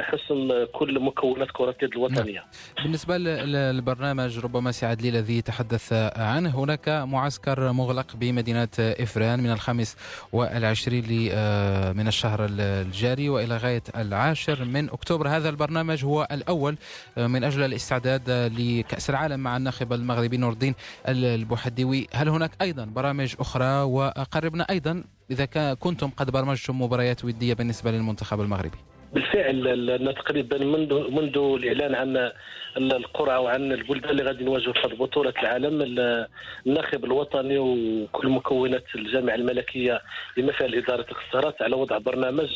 [0.02, 2.44] حسن كل مكونات كرة اليد الوطنية.
[2.82, 9.50] بالنسبة ل- للبرنامج ربما سعد لي الذي تحدث عنه هناك معسكر مغلق بمدينة إفران من
[9.60, 9.96] الخامس
[10.32, 15.28] والعشرين آه، من الشهر ال- الجاري وإلى غاية العاشر من أكتوبر.
[15.28, 16.76] هذا البرنامج هو الأول
[17.18, 20.74] آه، من أجل الاستعداد لكأس العالم مع الناخب المغربي نور الدين
[21.08, 22.06] ال- البوحديوي.
[22.14, 25.44] هل هناك أيضا برامج أخرى؟ وقربنا أيضا إذا
[25.74, 28.78] كنتم قد برمجتم مباريات ودية بالنسبة للمنتخب المغربي.
[29.14, 32.30] بالفعل تقريبا منذ منذ الإعلان عن
[32.76, 36.26] القرعه وعن البلدان اللي غادي نواجهوا في بطولة العالم ال-
[36.66, 40.00] الناخب الوطني وكل مكونات الجامعة الملكية
[40.36, 42.48] بما فيها الاداره اختارت على وضع برنامج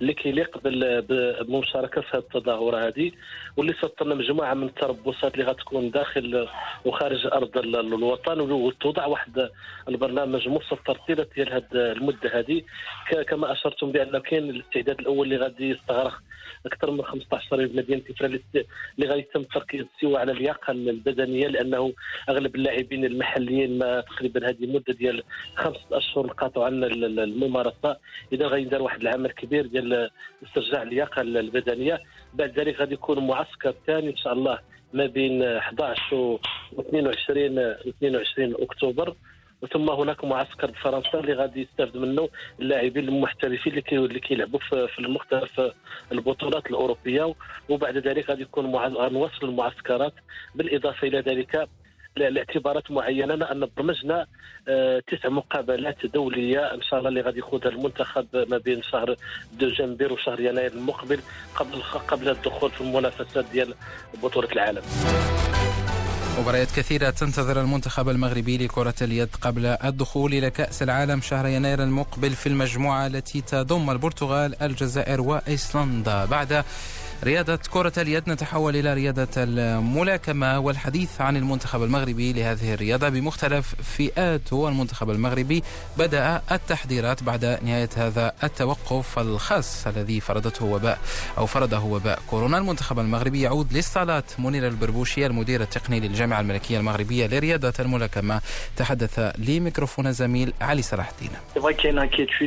[0.00, 3.12] اللي كيليق بال- بالمشاركه في هذه التظاهرة هذه.
[3.56, 6.48] واللي سطرنا مجموعة من التربصات اللي غتكون داخل
[6.84, 9.48] وخارج أرض ال- الوطن وتوضع واحد
[9.88, 12.62] البرنامج مسطر طيله ديال هذه المدة هذه.
[13.28, 16.14] كما أشرتم بأن كاين الاستعداد الأول اللي غادي يستغرق
[16.66, 18.40] أكثر من 15 شهر في مدينة اللي
[18.98, 21.92] اللي غادي يتم التركيز سوى على اللياقه البدنية لأنه
[22.28, 25.22] أغلب اللاعبين المحليين ما تقريبا هذه مده ديال
[25.56, 27.96] خمسة أشهر انقطعوا عن ال- ال- الممارسة.
[28.32, 30.10] إذا غادي يدار واحد العمل كبير ديال
[30.46, 32.00] استرجاع اللياقه البدنية.
[32.34, 34.58] بعد ذلك غادي يكون معسكر ثاني إن شاء الله
[34.92, 36.40] ما بين 11 و
[36.80, 39.14] 22 22 أكتوبر.
[39.72, 42.28] ثم هناك معسكر بفرنسا اللي غادي يستافد منه
[42.60, 45.60] اللاعبين المحترفين اللي اللي كيلعبوا في المختلف
[46.12, 47.34] البطولات الأوروبية.
[47.68, 50.12] وبعد ذلك غادي يكون غنواصل المعسكرات.
[50.54, 51.68] بالإضافة إلى ذلك
[52.16, 54.26] لاعتبارات معينة لأن برمجنا
[54.68, 59.16] آه، تسع مقابلات دولية إن شاء الله اللي غادي يخوضها المنتخب ما بين شهر
[59.52, 61.20] دجنبر وشهر يناير المقبل
[61.54, 63.74] قبل قبل الدخول في المنافسات ديال
[64.22, 64.82] بطولة العالم.
[66.38, 72.30] مباريات كثيرة تنتظر المنتخب المغربي لكرة اليد قبل الدخول إلى كأس العالم شهر يناير المقبل
[72.30, 76.24] في المجموعة التي تضم البرتغال الجزائر وإيسلندا.
[76.24, 76.64] بعد
[77.24, 84.56] رياضة كرة اليد نتحول إلى رياضة الملاكمة والحديث عن المنتخب المغربي لهذه الرياضة بمختلف فئاته
[84.56, 85.62] والمنتخب المغربي
[85.98, 90.98] بدأ التحضيرات بعد نهاية هذا التوقف الخاص الذي فرضته وباء
[91.38, 92.58] أو فرضه وباء كورونا.
[92.58, 94.24] المنتخب المغربي يعود للصالات.
[94.38, 98.40] منير البربوشي المدير التقني للجامعة الملكية المغربية لرياضة الملاكمة
[98.76, 101.30] تحدث لميكروفون زميل علي صلاح الدين.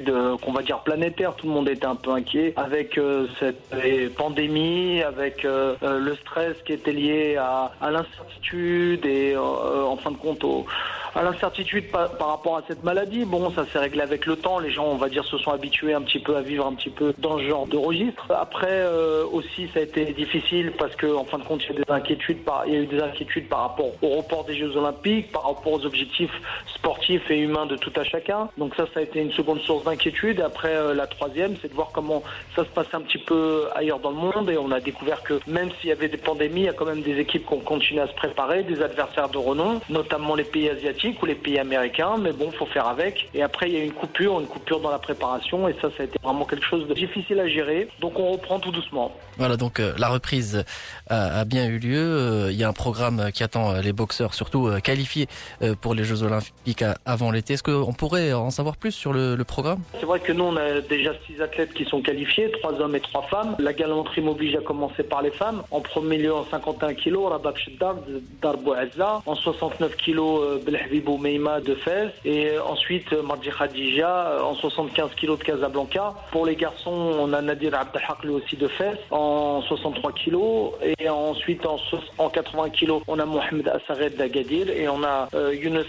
[0.10, 2.54] Euh, va dire planétaire, tout le monde était un peu inquiet.
[2.58, 4.10] Avec euh, cette euh,
[5.06, 10.17] avec euh, euh, le stress qui était lié à, l'incertitude et euh, en fin de
[10.17, 10.45] compte
[11.15, 13.26] à l'incertitude par, rapport à cette maladie.
[13.26, 15.93] Bon, ça s'est réglé avec le temps, les gens on va dire se sont habitués
[15.93, 18.32] un petit peu à vivre un petit peu dans ce genre de registre.
[18.32, 18.86] Après
[19.32, 21.91] aussi ça a été difficile parce que en fin de compte il y a des
[21.91, 25.43] inquiétudes il y a eu des inquiétudes par rapport au report des Jeux Olympiques, par
[25.48, 26.32] rapport aux objectifs
[26.76, 28.50] sportifs et humains de tout à chacun.
[28.58, 30.41] Donc ça, ça a été une seconde source d'inquiétude.
[30.41, 32.24] Après, la troisième, c'est de voir comment
[32.56, 34.49] ça se passe un petit peu ailleurs dans le monde.
[34.50, 36.86] Et on a découvert que même s'il y avait des pandémies, il y a quand
[36.86, 40.44] même des équipes qui ont continué à se préparer, des adversaires de renom, notamment les
[40.44, 42.16] pays asiatiques ou les pays américains.
[42.20, 43.30] Mais bon, faut faire avec.
[43.34, 45.68] Et après, il y a une coupure, une coupure dans la préparation.
[45.68, 47.88] Et ça, ça a été vraiment quelque chose de difficile à gérer.
[48.00, 49.12] Donc on reprend tout doucement.
[49.38, 50.66] Voilà, donc euh, la reprise
[51.10, 51.98] a, a bien eu lieu.
[51.98, 55.28] Euh, Il y a un programme qui attend euh, les boxeurs, surtout euh, qualifiés
[55.62, 57.54] euh, pour les Jeux Olympiques à- avant l'été.
[57.54, 59.80] Est-ce qu'on pourrait en savoir plus sur le, le programme?
[60.00, 63.00] C'est vrai que nous, on a déjà six athlètes qui sont qualifiés, trois hommes et
[63.00, 63.56] trois femmes.
[63.60, 65.63] La galanterie m'oblige à commencer par les femmes.
[65.69, 69.21] En premier lieu, en 51 kilos, Rabab Sheddar, de Darbo Azza.
[69.25, 72.10] En 69 kilos, euh, Belhabibou Meima de Fès.
[72.23, 76.13] Et euh, ensuite, euh, Mardi Khadija, euh, en 75 kilos de Casablanca.
[76.32, 80.71] Pour les garçons, on a Nadir Abdelhak, lui aussi de Fès, en 63 kilos.
[80.99, 84.69] Et ensuite, en, so- en 80 kilos, on a Mohamed Assared d'Agadir.
[84.69, 85.84] Et on a Younes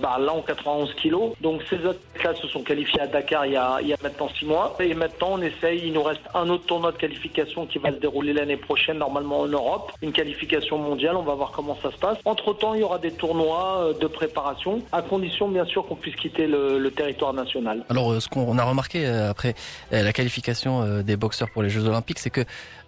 [0.00, 1.32] Barla en 91 kilos.
[1.40, 4.28] Donc ces athlètes-là se sont qualifiés à Dakar il y, a, il y a maintenant
[4.36, 4.74] six mois.
[4.80, 8.00] Et maintenant, on essaye, il nous reste un autre tournoi de qualification qui va se
[8.00, 9.92] dérouler l'année prochaine, normalement en Europe.
[10.02, 12.18] Une qualification mondiale, on va voir comment ça se passe.
[12.24, 16.16] Entre-temps, il y aura des tournois euh, de préparation, à condition bien sûr qu'on puisse
[16.16, 17.84] quitter le, territoire national.
[17.88, 19.54] Alors, euh, ce qu'on a remarqué euh, après
[19.90, 22.42] la qualification des boxeurs pour les Jeux Olympiques, c'est que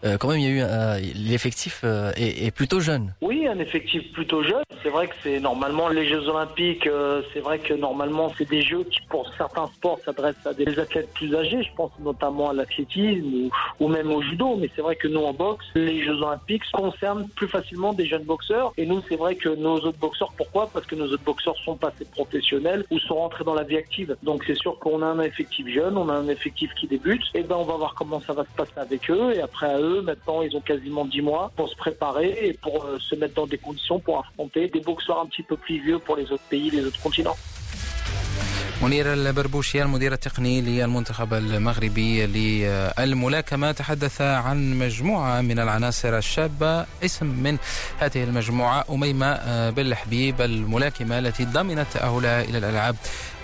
[0.05, 3.15] euh, quand même il y a eu un- l'effectif euh, est, est plutôt jeune.
[3.21, 4.63] Oui, un effectif plutôt jeune.
[4.83, 6.87] C'est vrai que c'est normalement les Jeux Olympiques.
[6.87, 10.79] euh, c'est vrai que normalement c'est des jeux qui, pour certains sports, s'adressent à des
[10.79, 11.63] athlètes plus âgés.
[11.63, 14.57] Je pense notamment à l'athlétisme ou, ou même au judo.
[14.57, 18.25] Mais c'est vrai que nous en boxe, les Jeux Olympiques concernent plus facilement des jeunes
[18.25, 18.73] boxeurs.
[18.77, 20.69] Et nous, c'est vrai que nos autres boxeurs, pourquoi?
[20.73, 24.17] Parce que nos autres boxeurs sont passés professionnels ou sont rentrés dans la vie active.
[24.23, 27.23] Donc c'est sûr qu'on a un effectif jeune, on a un effectif qui débute.
[27.35, 29.33] Et ben on va voir comment ça va se passer avec eux.
[29.35, 32.85] Et après à eux, maintenant ils ont quasiment 10 mois pour se préparer et pour
[32.85, 35.99] euh, se mettre dans des conditions pour affronter des boxeurs un petit peu plus vieux
[35.99, 37.37] pour les autres pays, les autres continents.
[38.85, 47.59] منير البربوشي المدير التقني للمنتخب المغربي للملاكمة تحدث عن مجموعة من العناصر الشابة اسم من
[47.99, 52.97] هذه المجموعة أميمة آه، بالحبيب الملاكمة التي ضمنت تأهلها إلى الألعاب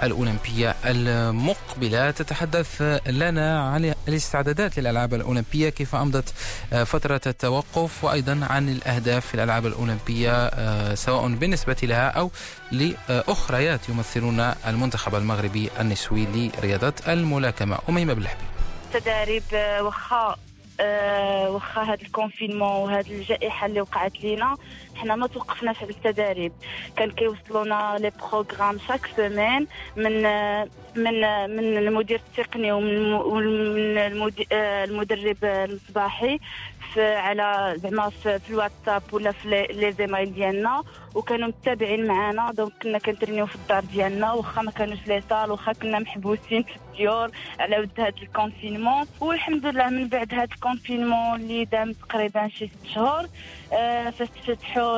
[0.02, 2.10] الأولمبية المقبلة.
[2.10, 6.34] تتحدث لنا عن الاستعدادات للألعاب الأولمبية كيف أمضت
[6.72, 12.30] آه، فترة التوقف وأيضا عن الأهداف في الألعاب الأولمبية آه، سواء بالنسبة لها أو
[12.72, 15.29] لأخريات يمثلون المنتخب المغربي.
[15.80, 17.78] النسوي لرياضة الملاكمة.
[17.88, 18.48] أميمة بالحبيب
[18.94, 20.36] التداريب آه، واخا
[20.80, 24.56] آه، واخا هذا ال confinement وهذه الجائحة اللي وقعت لينا.
[25.00, 26.52] حنا ما توقفناش على التداريب
[26.96, 30.22] كان كيوصلونا les programmes chaque semaine من
[30.96, 31.20] من
[31.56, 33.98] من المدير التقني ومن
[34.52, 36.38] آه، المدرب الصباحي
[36.94, 40.82] في على زعما في, الواتساب ولا في les emails ديالنا.
[41.14, 44.32] وكانوا متابعين معنا donc كنا كنترينيو في الدار ديالنا.
[44.32, 47.30] واخا ما كانوش les salles واخا كنا محبوسين في الديور
[47.60, 49.06] على ود هذا ال confinement.
[49.20, 53.26] والحمد لله من بعد هذا ال confinement اللي دام تقريبا شي ست شهور
[53.72, 54.12] آه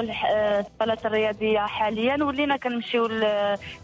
[0.00, 2.24] الح- آه، الصالات الرياضية حاليا.
[2.24, 3.06] ولينا كنمشيو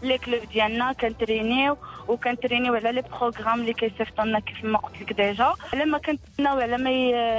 [0.03, 1.77] les clubs ديالنا كنترينيو
[2.07, 5.53] وكنترينيو على les programmes اللي كيصيفطوا لنا كيف ما قلت لك déjà.
[5.73, 6.91] على ما كنتناو على ما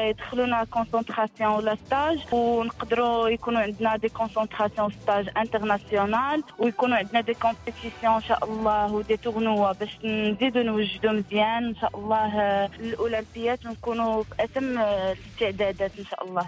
[0.08, 8.14] يدخلونا concentration ولا stage ونقدروا يكونوا عندنا des concentrations stage international ويكونوا عندنا des compétitions
[8.14, 13.66] إن شاء الله و des tournois باش نزيدوا نوجدوا مزيان إن شاء الله آه، الأولمبيات
[13.66, 16.46] ونكونوا في أتم آه، الاستعدادات إن شاء الله.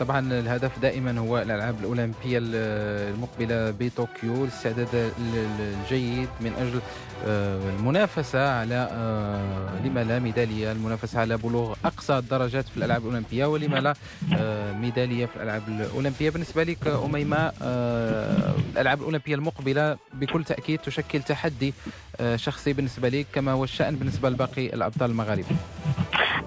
[0.00, 6.80] طبعا الهدف دائما هو الألعاب الأولمبية ال- المقبلة بطوكيو الاستعداد ال- ال- الجيد من أجل
[7.26, 13.46] آه، المنافسة على آه، لما لا ميدالية المنافسة على بلوغ أقصى الدرجات في الألعاب الأولمبية
[13.46, 13.94] ولما لا
[14.36, 16.30] آه، ميدالية في الألعاب الأولمبية.
[16.30, 21.74] بالنسبة لك أميمة آه، الألعاب الأولمبية المقبلة بكل تأكيد تشكل تحدي
[22.20, 25.46] آه، شخصي بالنسبة لك كما هو الشأن بالنسبة لباقي الأبطال المغاربة.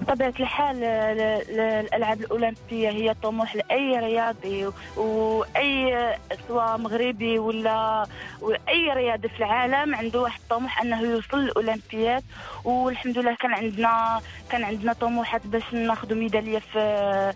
[0.02, 6.16] بطبيعة الحال الألعاب الأولمبية هي طموح لأي رياضي وأي
[6.48, 8.06] سواء مغربي ولا
[8.40, 12.22] وأي رياضي في العالم عنده واحد الطموح أنه يوصل للأولمبيات
[12.64, 17.32] والحمد لله كان عندنا كان عندنا طموحات باش ناخذ ميدالية في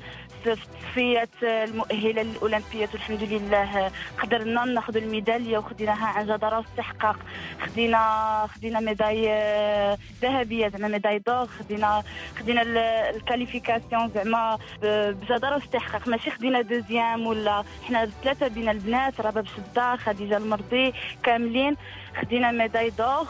[0.47, 3.91] في التصفيات المؤهلة للاولمبيات والحمد لله.
[4.23, 7.17] قدرنا ناخذ الميدالية وخديناها عن جداره واستحقاق
[7.61, 11.47] خدينا خدينا médaille آه، ذهبية زعما médaille d'or.
[11.47, 12.03] خدينا
[12.39, 12.79] خدينا ال-
[13.17, 19.47] ال qualification زعما ب- بجداره واستحقاق ماشي خدينا deuxième ولا حنا ثلاثة بين البنات رباب
[19.47, 20.93] شدار خديجة المرضي
[21.23, 21.77] كاملين.
[22.21, 23.27] خدينا ميداي دور.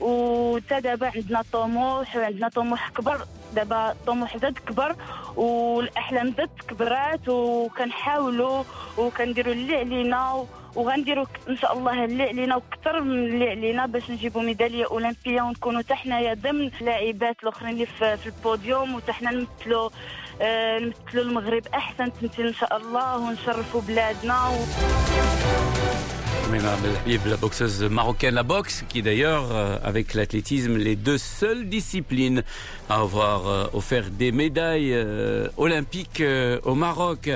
[0.00, 3.20] وتا دابا عندنا طموح وعندنا طموح كبر.
[3.54, 4.96] دابا الطموح زاد كبر.
[5.38, 8.62] والأحلام زاد كبرات وكنحاولوا
[8.98, 14.42] وكنديروا اللي علينا وغنديروا إن شاء الله اللي علينا وكثر من اللي علينا باش نجيبوا
[14.42, 19.90] ميدالية أولمبية ونكونوا حتى حنايا ضمن اللاعبات الأخرين اللي في, في البوديوم وحتى حنا نمثلوا
[20.42, 24.54] آه، نمثلوا المغرب أحسن تمثيل إن شاء الله ونشرفوا بلادنا و...
[26.50, 32.42] La boxeuse marocaine, la boxe, qui d'ailleurs, euh, avec l'athlétisme, les deux seules disciplines
[32.88, 36.22] à avoir euh, offert des médailles euh, olympiques
[36.64, 37.30] au Maroc.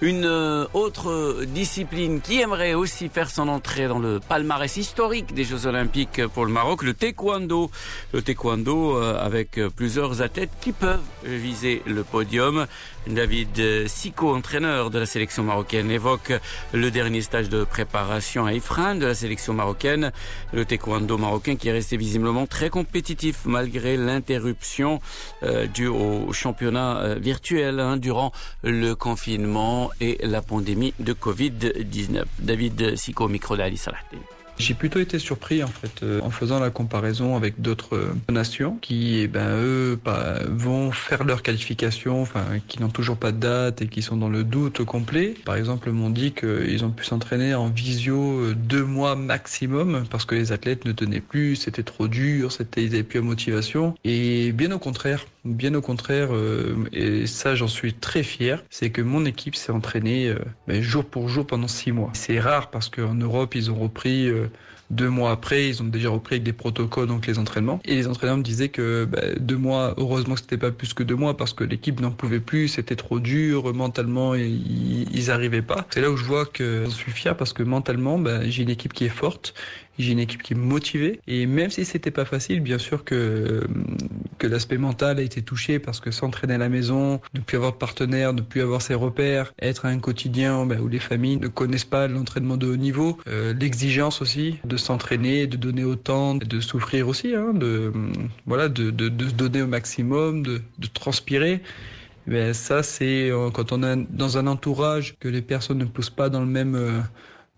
[0.00, 5.42] Une euh, autre discipline qui aimerait aussi faire son entrée dans le palmarès historique des
[5.42, 7.68] Jeux Olympiques pour le Maroc, le taekwondo.
[8.12, 12.68] Le taekwondo euh, avec plusieurs athlètes qui peuvent viser le podium.
[13.08, 16.32] David Siko, entraîneur de la sélection marocaine, évoque
[16.72, 20.12] le dernier stage de préparation à Ifrin de la sélection marocaine.
[20.52, 25.00] Le taekwondo marocain qui est resté visiblement très compétitif malgré l'interruption
[25.42, 28.30] euh, due au championnat virtuel hein, durant
[28.62, 32.24] le confinement et la pandémie de Covid-19.
[32.40, 34.18] David Siko, au micro d'Ali Salahdin.
[34.58, 38.76] J'ai plutôt été surpris en fait euh, en faisant la comparaison avec d'autres euh, nations
[38.80, 40.00] qui, eh ben eux,
[40.48, 44.28] vont faire leur qualification, enfin qui n'ont toujours pas de date et qui sont dans
[44.28, 45.34] le doute complet.
[45.44, 50.24] Par exemple, m'ont dit qu'ils ont pu s'entraîner en visio euh, deux mois maximum parce
[50.24, 53.94] que les athlètes ne tenaient plus, c'était trop dur, ils avaient plus la motivation.
[54.04, 55.24] Et bien au contraire,
[55.54, 59.72] bien au contraire, euh, et ça j'en suis très fier, c'est que mon équipe s'est
[59.72, 62.10] entraînée euh, ben, jour pour jour pendant six mois.
[62.14, 64.48] C'est rare parce qu'en Europe ils ont repris euh,
[64.90, 67.80] deux mois après, ils ont déjà repris avec des protocoles, donc les entraînements.
[67.84, 71.02] Et les entraîneurs me disaient que bah, deux mois, heureusement que c'était pas plus que
[71.02, 75.30] deux mois parce que l'équipe n'en pouvait plus, c'était trop dur, mentalement, et ils, ils
[75.30, 75.86] arrivaient pas.
[75.90, 78.70] C'est là où je vois que je suis fier parce que mentalement, bah, j'ai une
[78.70, 79.52] équipe qui est forte,
[79.98, 81.20] j'ai une équipe qui est motivée.
[81.26, 83.66] Et même si c'était pas facile, bien sûr que,
[84.38, 87.72] que l'aspect mental a été touché parce que s'entraîner à la maison, ne plus avoir
[87.72, 91.38] de partenaire, ne plus avoir ses repères, être à un quotidien bah, où les familles
[91.38, 96.34] ne connaissent pas l'entraînement de haut niveau, euh, l'exigence aussi de s'entraîner, de donner autant,
[96.34, 97.92] de souffrir aussi, hein, de,
[98.46, 101.62] voilà, de, de, de se donner au maximum, de, de transpirer.
[102.26, 106.10] Ben, ça, c'est euh, quand on est dans un entourage que les personnes ne poussent
[106.10, 107.00] pas dans le même euh,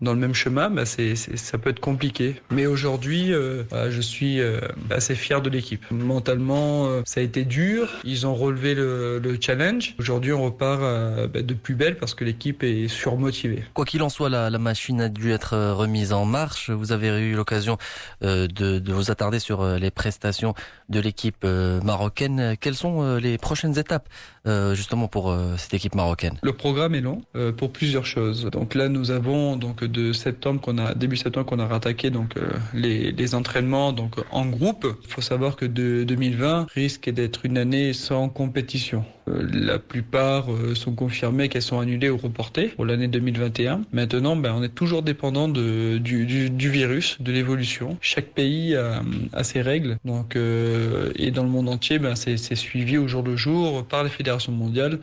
[0.01, 2.41] dans le même chemin, ben c'est, ça peut être compliqué.
[2.49, 5.85] Mais aujourd'hui, euh, voilà, je suis euh, assez fier de l'équipe.
[5.91, 7.89] Mentalement, euh, ça a été dur.
[8.03, 9.95] Ils ont relevé le, le challenge.
[9.99, 13.63] Aujourd'hui, on repart ben, de plus belle parce que l'équipe est surmotivée.
[13.73, 16.71] Quoi qu'il en soit, la, la machine a dû être remise en marche.
[16.71, 17.77] Vous avez eu l'occasion
[18.21, 20.53] de, vous attarder sur les prestations
[20.91, 22.55] de l'équipe euh, marocaine.
[22.59, 24.07] Quelles sont euh, les prochaines étapes
[24.45, 26.37] euh, justement pour cette équipe marocaine?
[26.43, 27.21] Le programme est long
[27.57, 28.45] pour plusieurs choses.
[28.45, 32.35] Donc là, nous avons donc de septembre qu'on a début septembre qu'on a rattaqué donc
[32.73, 34.85] les, entraînements donc en groupe.
[35.05, 39.05] Il faut savoir que de 2020 risque d'être une année sans compétition.
[39.27, 43.81] Euh, la plupart euh, sont confirmées qu'elles sont annulées ou reportées pour l'année 2021.
[43.91, 47.97] Maintenant, ben, on est toujours dépendant de, du, du, du virus, de l'évolution.
[48.01, 49.01] Chaque pays a,
[49.33, 49.97] a ses règles.
[50.05, 53.85] Donc, euh, et dans le monde entier, ben, c'est c'est suivi au jour le jour
[53.85, 54.99] par les fédérations mondiales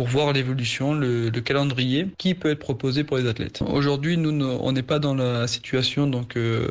[0.00, 3.60] pour voir l'évolution, le, le calendrier qui peut être proposé pour les athlètes.
[3.70, 6.68] Aujourd'hui, nous, on n'est pas dans la situation donc euh,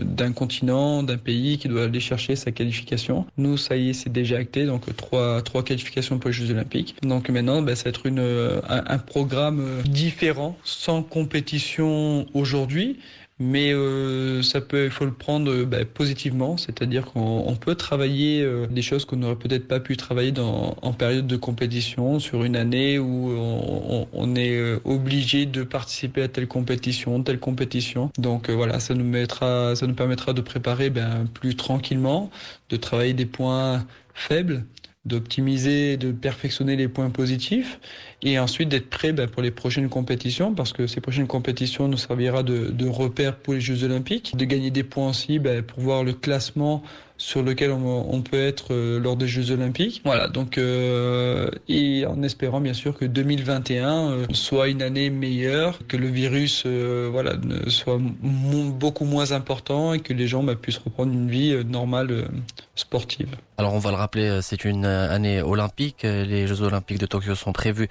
[0.00, 3.24] d'un continent, d'un pays qui doit aller chercher sa qualification.
[3.36, 6.96] Nous, ça y est, c'est déjà acté, donc trois, trois qualifications pour les Jeux Olympiques.
[7.02, 12.26] Donc maintenant, ben, ça va être une, euh, un, un programme euh, différent, sans compétition
[12.34, 12.98] aujourd'hui.
[13.38, 17.74] Mais euh, ça peut, il faut le prendre euh, ben, positivement, c'est-à-dire qu'on on peut
[17.74, 22.20] travailler euh, des choses qu'on n'aurait peut-être pas pu travailler dans, en période de compétition
[22.20, 27.22] sur une année où on, on- on est euh, obligé de participer à telle compétition,
[27.22, 28.10] telle compétition.
[28.18, 32.30] Donc euh, voilà, ça nous mettra, ça nous permettra de préparer ben, plus tranquillement,
[32.68, 34.64] de travailler des points faibles,
[35.04, 37.80] d'optimiser, de perfectionner les points positifs
[38.22, 41.96] et ensuite d'être prêt ben, pour les prochaines compétitions parce que ces prochaines compétitions nous
[41.96, 45.80] servira de, de repère pour les Jeux Olympiques, de gagner des points aussi ben, pour
[45.80, 46.84] voir le classement
[47.22, 50.02] sur lequel on, peut être euh, lors des Jeux Olympiques.
[50.04, 55.78] Voilà, donc euh, et en espérant bien sûr que 2021 euh, soit une année meilleure,
[55.86, 57.34] que le virus euh, voilà
[57.68, 62.28] soit beaucoup moins important et que les gens ben, puissent reprendre une vie normale
[62.74, 63.36] sportive.
[63.58, 66.04] Alors on va le rappeler, euh, c'est une euh, année olympique.
[66.04, 67.88] Euh, Les Jeux olympiques de Tokyo sont prévus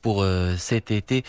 [0.00, 0.24] pour
[0.58, 1.24] cet été.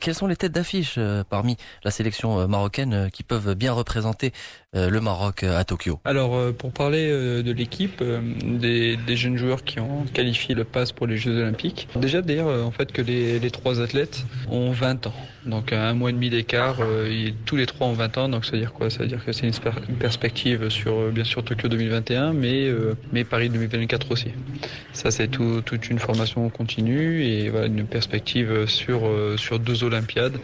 [0.00, 0.98] Quelles sont les têtes d'affiche
[1.28, 4.32] parmi la sélection marocaine qui peuvent bien représenter
[4.74, 6.00] le Maroc à Tokyo?
[6.04, 11.16] Alors, pour parler de l'équipe, des, jeunes joueurs qui ont qualifié le pass pour les
[11.16, 15.14] Jeux Olympiques, déjà dire en fait que les, trois athlètes ont 20 ans.
[15.46, 16.78] Donc, un mois et demi d'écart,
[17.44, 18.28] tous les trois ont 20 ans.
[18.28, 18.90] Donc, ça veut dire quoi?
[18.90, 23.50] Ça veut dire que c'est une, perspective sur, bien sûr, Tokyo 2021, mais, euh, Paris
[23.50, 24.32] 2024 aussi.
[24.92, 29.84] Ça, c'est tout- toute une formation continue et voilà, une perspective sur, euh, sur deux
[29.84, 30.40] Olympiades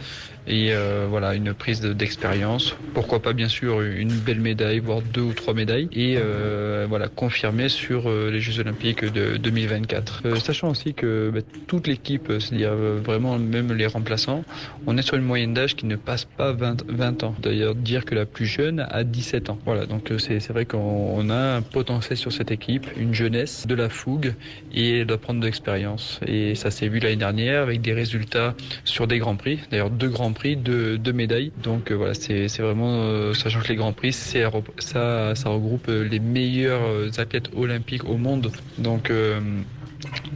[0.49, 2.75] et euh, voilà une prise de- d'expérience.
[2.93, 7.07] Pourquoi pas bien sûr une belle médaille, voire deux ou trois médailles et euh, voilà
[7.07, 10.23] confirmer sur euh, les Jeux Olympiques de 2024.
[10.25, 14.43] Euh, sachant aussi que bah, toute l'équipe, c'est-à-dire vraiment même les remplaçants,
[14.87, 17.35] on est sur une moyenne d'âge qui ne passe pas 20, 20 ans.
[17.41, 19.59] D'ailleurs dire que la plus jeune a 17 ans.
[19.65, 23.75] Voilà donc c'est vrai qu'on on a un potentiel sur cette équipe, une jeunesse, de
[23.75, 24.33] la fougue
[24.73, 26.19] et de prendre de l'expérience.
[26.25, 29.59] Et ça s'est vu l'année dernière avec des résultats sur des grands prix.
[29.69, 31.51] D'ailleurs, deux grands prix, deux, deux médailles.
[31.63, 36.07] Donc euh, voilà, c'est vraiment, euh, sachant que les grands prix, ça, ça regroupe euh,
[36.07, 38.51] les meilleurs athlètes olympiques au monde.
[38.77, 39.11] Donc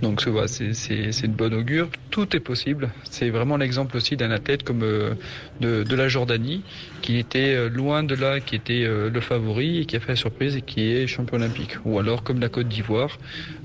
[0.01, 1.89] donc voilà, c'est- une bonne augure.
[2.11, 2.89] Tout est possible.
[3.09, 6.63] C'est vraiment l'exemple aussi d'un athlète comme de, de la Jordanie,
[7.01, 10.57] qui était loin de là, qui était le favori et qui a fait la surprise
[10.57, 11.77] et qui est champion olympique.
[11.85, 13.17] Ou alors comme la Côte d'Ivoire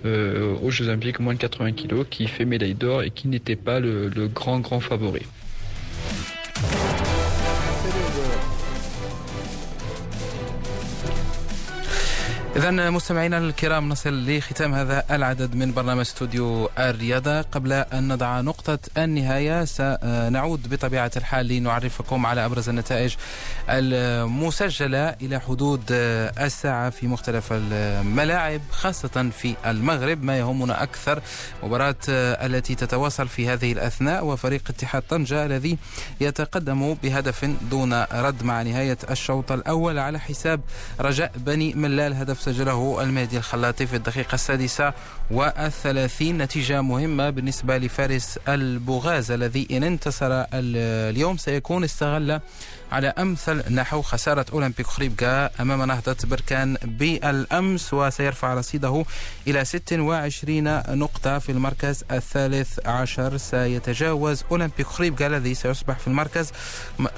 [0.05, 3.57] euh, aux Jeux olympiques moins de 80 kilos, qui fait médaille d'or et qui n'était
[3.57, 5.23] pas le grand grand favori.
[12.59, 17.41] إذا مستمعينا الكرام نصل لختام هذا العدد من برنامج استوديو الرياضة.
[17.43, 23.15] قبل أن نضع نقطة النهاية سنعود بطبيعة الحال لنعرفكم على أبرز النتائج
[23.71, 31.23] المسجلة إلى حدود الساعة في مختلف الملاعب خاصة في المغرب ما يهمنا أكثر
[31.63, 34.25] مباراة التي تتواصل في هذه الأثناء.
[34.25, 35.79] وفريق اتحاد طنجة الذي
[36.21, 40.61] يتقدم بهدف دون رد مع نهاية الشوط الأول على حساب
[41.01, 44.93] رجاء بني ملال هدف سجله المهدي الخلاطي في الدقيقة السادسة
[45.31, 50.47] والثلاثين نتيجة مهمة بالنسبة لفارس البوغاز الذي إن انتصر ال-
[51.15, 52.41] اليوم سيكون استغل
[52.93, 59.05] على أمثل نحو خسارة أولمبيك خريبكا أمام نهضة بركان بالأمس وسيرفع رصيده
[59.47, 63.37] إلى 26 نقطة في المركز الثالث عشر.
[63.37, 66.53] سيتجاوز أولمبيك خريبكا الذي سيصبح في المركز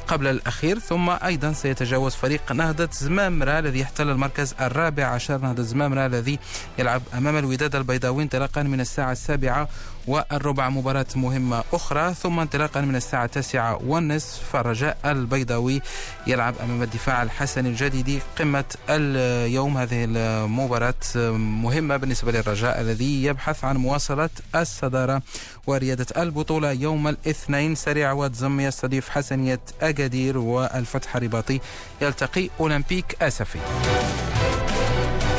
[0.09, 0.79] قبل الأخير.
[0.79, 5.39] ثم أيضا سيتجاوز فريق نهضة زمامرة الذي يحتل المركز الرابع عشر.
[5.39, 6.39] نهضة زمامرة الذي
[6.79, 9.69] يلعب أمام الوداد البيضاوي انطلاقا من الساعة السابعة
[10.07, 15.83] والربع مباراة مهمة أخرى ثم انطلاقا من الساعة التاسعة والنصف الرجاء البيضاوي
[16.27, 19.79] يلعب أمام الدفاع الحسني الجديدي قمة اليوم.
[19.79, 20.95] هذه المباراة
[21.37, 25.23] مهمة بالنسبة للرجاء الذي يبحث عن مواصلة الصدارة
[25.67, 27.75] وريادة البطولة يوم الاثنين.
[27.75, 31.61] سريع واتزم يستضيف حسنية أكادير والفتح الرباطي
[32.03, 33.59] يلتقي أولمبيك أسفي.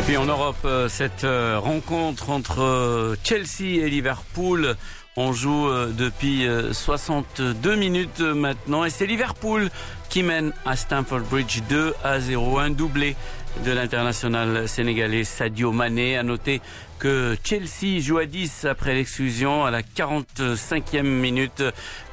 [0.01, 4.75] Et puis en Europe, euh, cette euh, rencontre entre euh, Chelsea et Liverpool,
[5.15, 8.83] on joue depuis euh, 62 minutes maintenant.
[8.83, 9.69] Et c'est Liverpool
[10.09, 13.15] qui mène à Stamford Bridge 2 à 0, un doublé
[13.63, 16.17] de l'international sénégalais Sadio Mané.
[16.17, 16.61] À noter
[17.01, 21.63] que Chelsea joue à 10 après l'exclusion à la 45e minute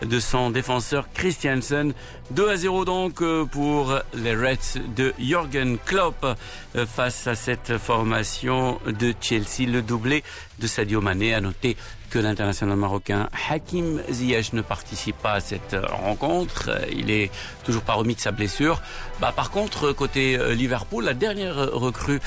[0.00, 1.92] de son défenseur Christiansen.
[2.30, 7.76] 2 à 0 donc euh, pour les Reds de Jürgen Klopp euh, face à cette
[7.76, 9.66] formation de Chelsea.
[9.66, 10.24] Le doublé
[10.58, 11.76] de Sadio Mané a noté
[12.10, 16.70] que l'international marocain Hakim Ziyech ne participe pas à cette euh, rencontre.
[16.70, 17.30] Euh, Il est
[17.64, 18.80] toujours pas remis de sa blessure.
[19.20, 22.20] Bah, par contre, côté euh, Liverpool, la dernière recrue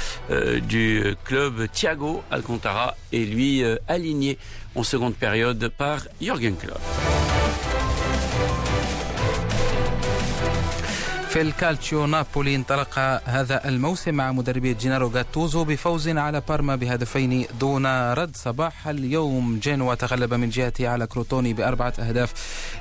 [0.68, 4.38] du club Thiago Alcantara est lui aligné
[4.76, 6.80] en seconde période par Jürgen Klopp.
[11.32, 18.14] في الكالتشيو نابولي انطلق هذا الموسم مع مدربي جينارو غاتوزو بفوز على بارما بهدفين دون
[18.14, 18.36] رد.
[18.36, 22.34] صباح اليوم جينوا تغلب من جهته على كروتوني بأربعة أهداف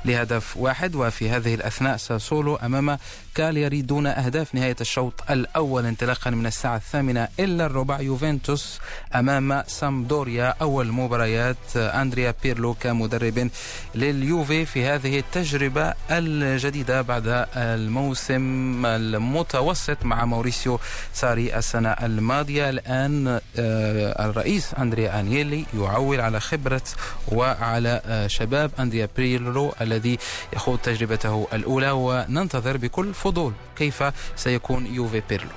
[0.05, 2.97] لهدف واحد وفي هذه الأثناء ساسولو أمام
[3.35, 8.01] كالياري دون أهداف نهاية الشوط الأول انطلاقا من الساعة الثامنة إلا الربع.
[8.01, 8.79] يوفنتوس
[9.15, 10.55] أمام سامبدوريا.
[10.61, 13.49] أول مباريات أندريا بيرلو كمدرب
[13.95, 20.79] لليوفي في هذه التجربة الجديدة بعد الموسم المتوسط مع موريسيو
[21.13, 22.69] ساري السنة الماضية.
[22.69, 26.83] الآن آه، الرئيس أندريا أنييلي يعول على خبرة
[27.27, 30.17] وعلى آه، شباب أندريا بيرلو الذي
[30.53, 31.91] يخوض تجربته الأولى.
[31.91, 34.04] وننتظر بكل فضول كيف
[34.36, 35.50] سيكون يوفي بيرلو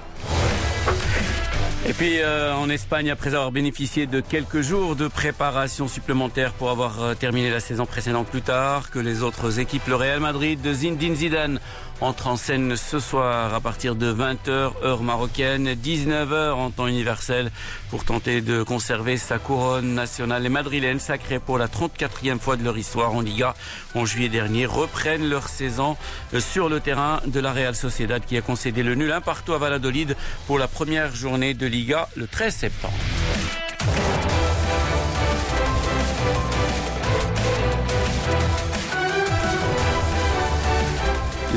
[1.88, 6.69] Et puis euh, en Espagne, après avoir bénéficié de quelques jours de préparation supplémentaire pour
[6.69, 10.61] avoir euh, terminé la saison précédente plus tard que les autres équipes, le Real Madrid
[10.61, 11.59] de Zinedine Zidane
[12.01, 17.51] entre en scène ce soir à partir de 20h heure marocaine, 19h en temps universel
[17.90, 20.42] pour tenter de conserver sa couronne nationale.
[20.42, 23.55] Les Madrilènes, sacrés pour la 34e fois de leur histoire en Liga
[23.95, 25.97] en juillet dernier, reprennent leur saison
[26.34, 29.53] euh, sur le terrain de la Real Sociedad qui a concédé le nul un partout
[29.53, 30.16] à Valladolid
[30.47, 32.95] pour la première journée de Liga le 13 septembre.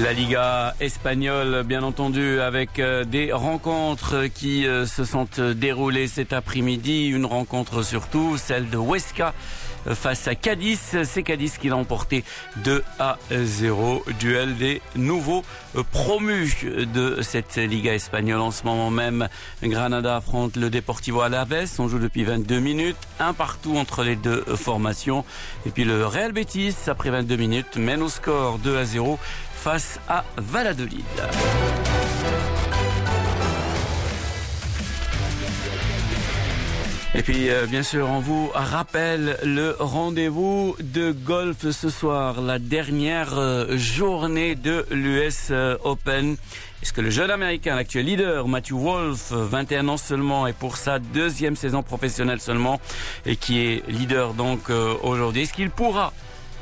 [0.03, 6.07] La Liga espagnole, bien entendu, avec euh, des rencontres qui euh, se sont euh, déroulées
[6.07, 7.07] cet après-midi.
[7.07, 9.33] Une rencontre surtout, celle de Huesca
[9.93, 10.97] face à Cadiz.
[11.03, 12.23] C'est Cadiz qui l'a emporté
[12.57, 14.03] 2 à 0.
[14.19, 15.43] Duel des nouveaux
[15.75, 18.39] euh, promus de cette Liga espagnole.
[18.39, 19.27] En ce moment même,
[19.63, 21.67] Granada affronte le Deportivo Alaves.
[21.79, 22.97] On joue depuis 22 minutes.
[23.19, 25.25] Un partout entre les deux formations.
[25.65, 29.19] Et puis le Real Betis, après 22 minutes, mène au score 2 à 0
[29.53, 31.03] face à Valladolid.
[37.17, 42.59] Et puis, euh, bien sûr, on vous rappelle le rendez-vous de golf ce soir, la
[42.59, 46.37] dernière euh, journée de l'US euh, Open.
[46.83, 50.77] Est-ce que le jeune américain, l'actuel leader, Matthew Wolf, euh, 21 ans seulement, et pour
[50.77, 52.79] sa deuxième saison professionnelle seulement,
[53.25, 56.13] et qui est leader donc euh, aujourd'hui, est-ce qu'il pourra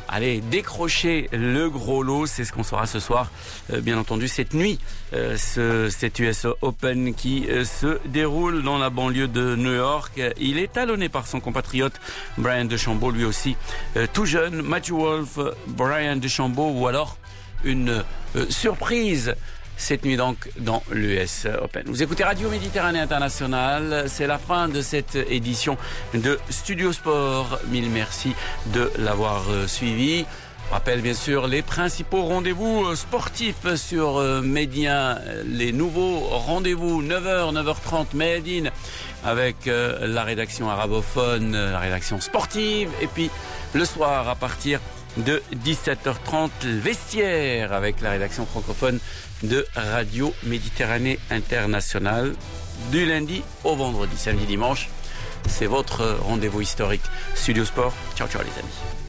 [0.07, 3.31] Allez, décrocher le gros lot, c'est ce qu'on saura ce soir,
[3.73, 4.79] euh, bien entendu, cette nuit,
[5.13, 10.21] euh, ce, cet US Open qui euh, se déroule dans la banlieue de New York.
[10.39, 11.93] Il est talonné par son compatriote
[12.37, 13.55] Brian DeChambeau, lui aussi
[13.97, 14.61] euh, tout jeune.
[14.61, 17.17] Matthew Wolf, Brian DeChambeau, ou alors
[17.63, 18.03] une
[18.49, 19.35] surprise
[19.77, 21.83] cette nuit donc dans l'US Open.
[21.87, 25.77] Vous écoutez Radio Méditerranée Internationale, c'est la fin de cette édition
[26.13, 27.59] de Studio Sport.
[27.69, 28.33] Mille merci
[28.67, 30.25] de l'avoir euh, suivi.
[30.71, 37.53] Rappelle bien sûr les principaux rendez-vous euh, sportifs sur euh, Médien, les nouveaux rendez-vous 9h,
[37.53, 38.69] 9h30 Made in
[39.23, 43.31] avec la rédaction arabophone, la rédaction sportive et puis
[43.73, 44.79] le soir à partir
[45.17, 48.99] de 17h30 le vestiaire avec la rédaction francophone
[49.43, 52.33] de Radio Méditerranée Internationale
[52.91, 54.89] du lundi au vendredi, samedi, dimanche.
[55.47, 57.03] C'est votre rendez-vous historique
[57.35, 57.93] Studio Sport.
[58.15, 58.95] Ciao ciao les amis.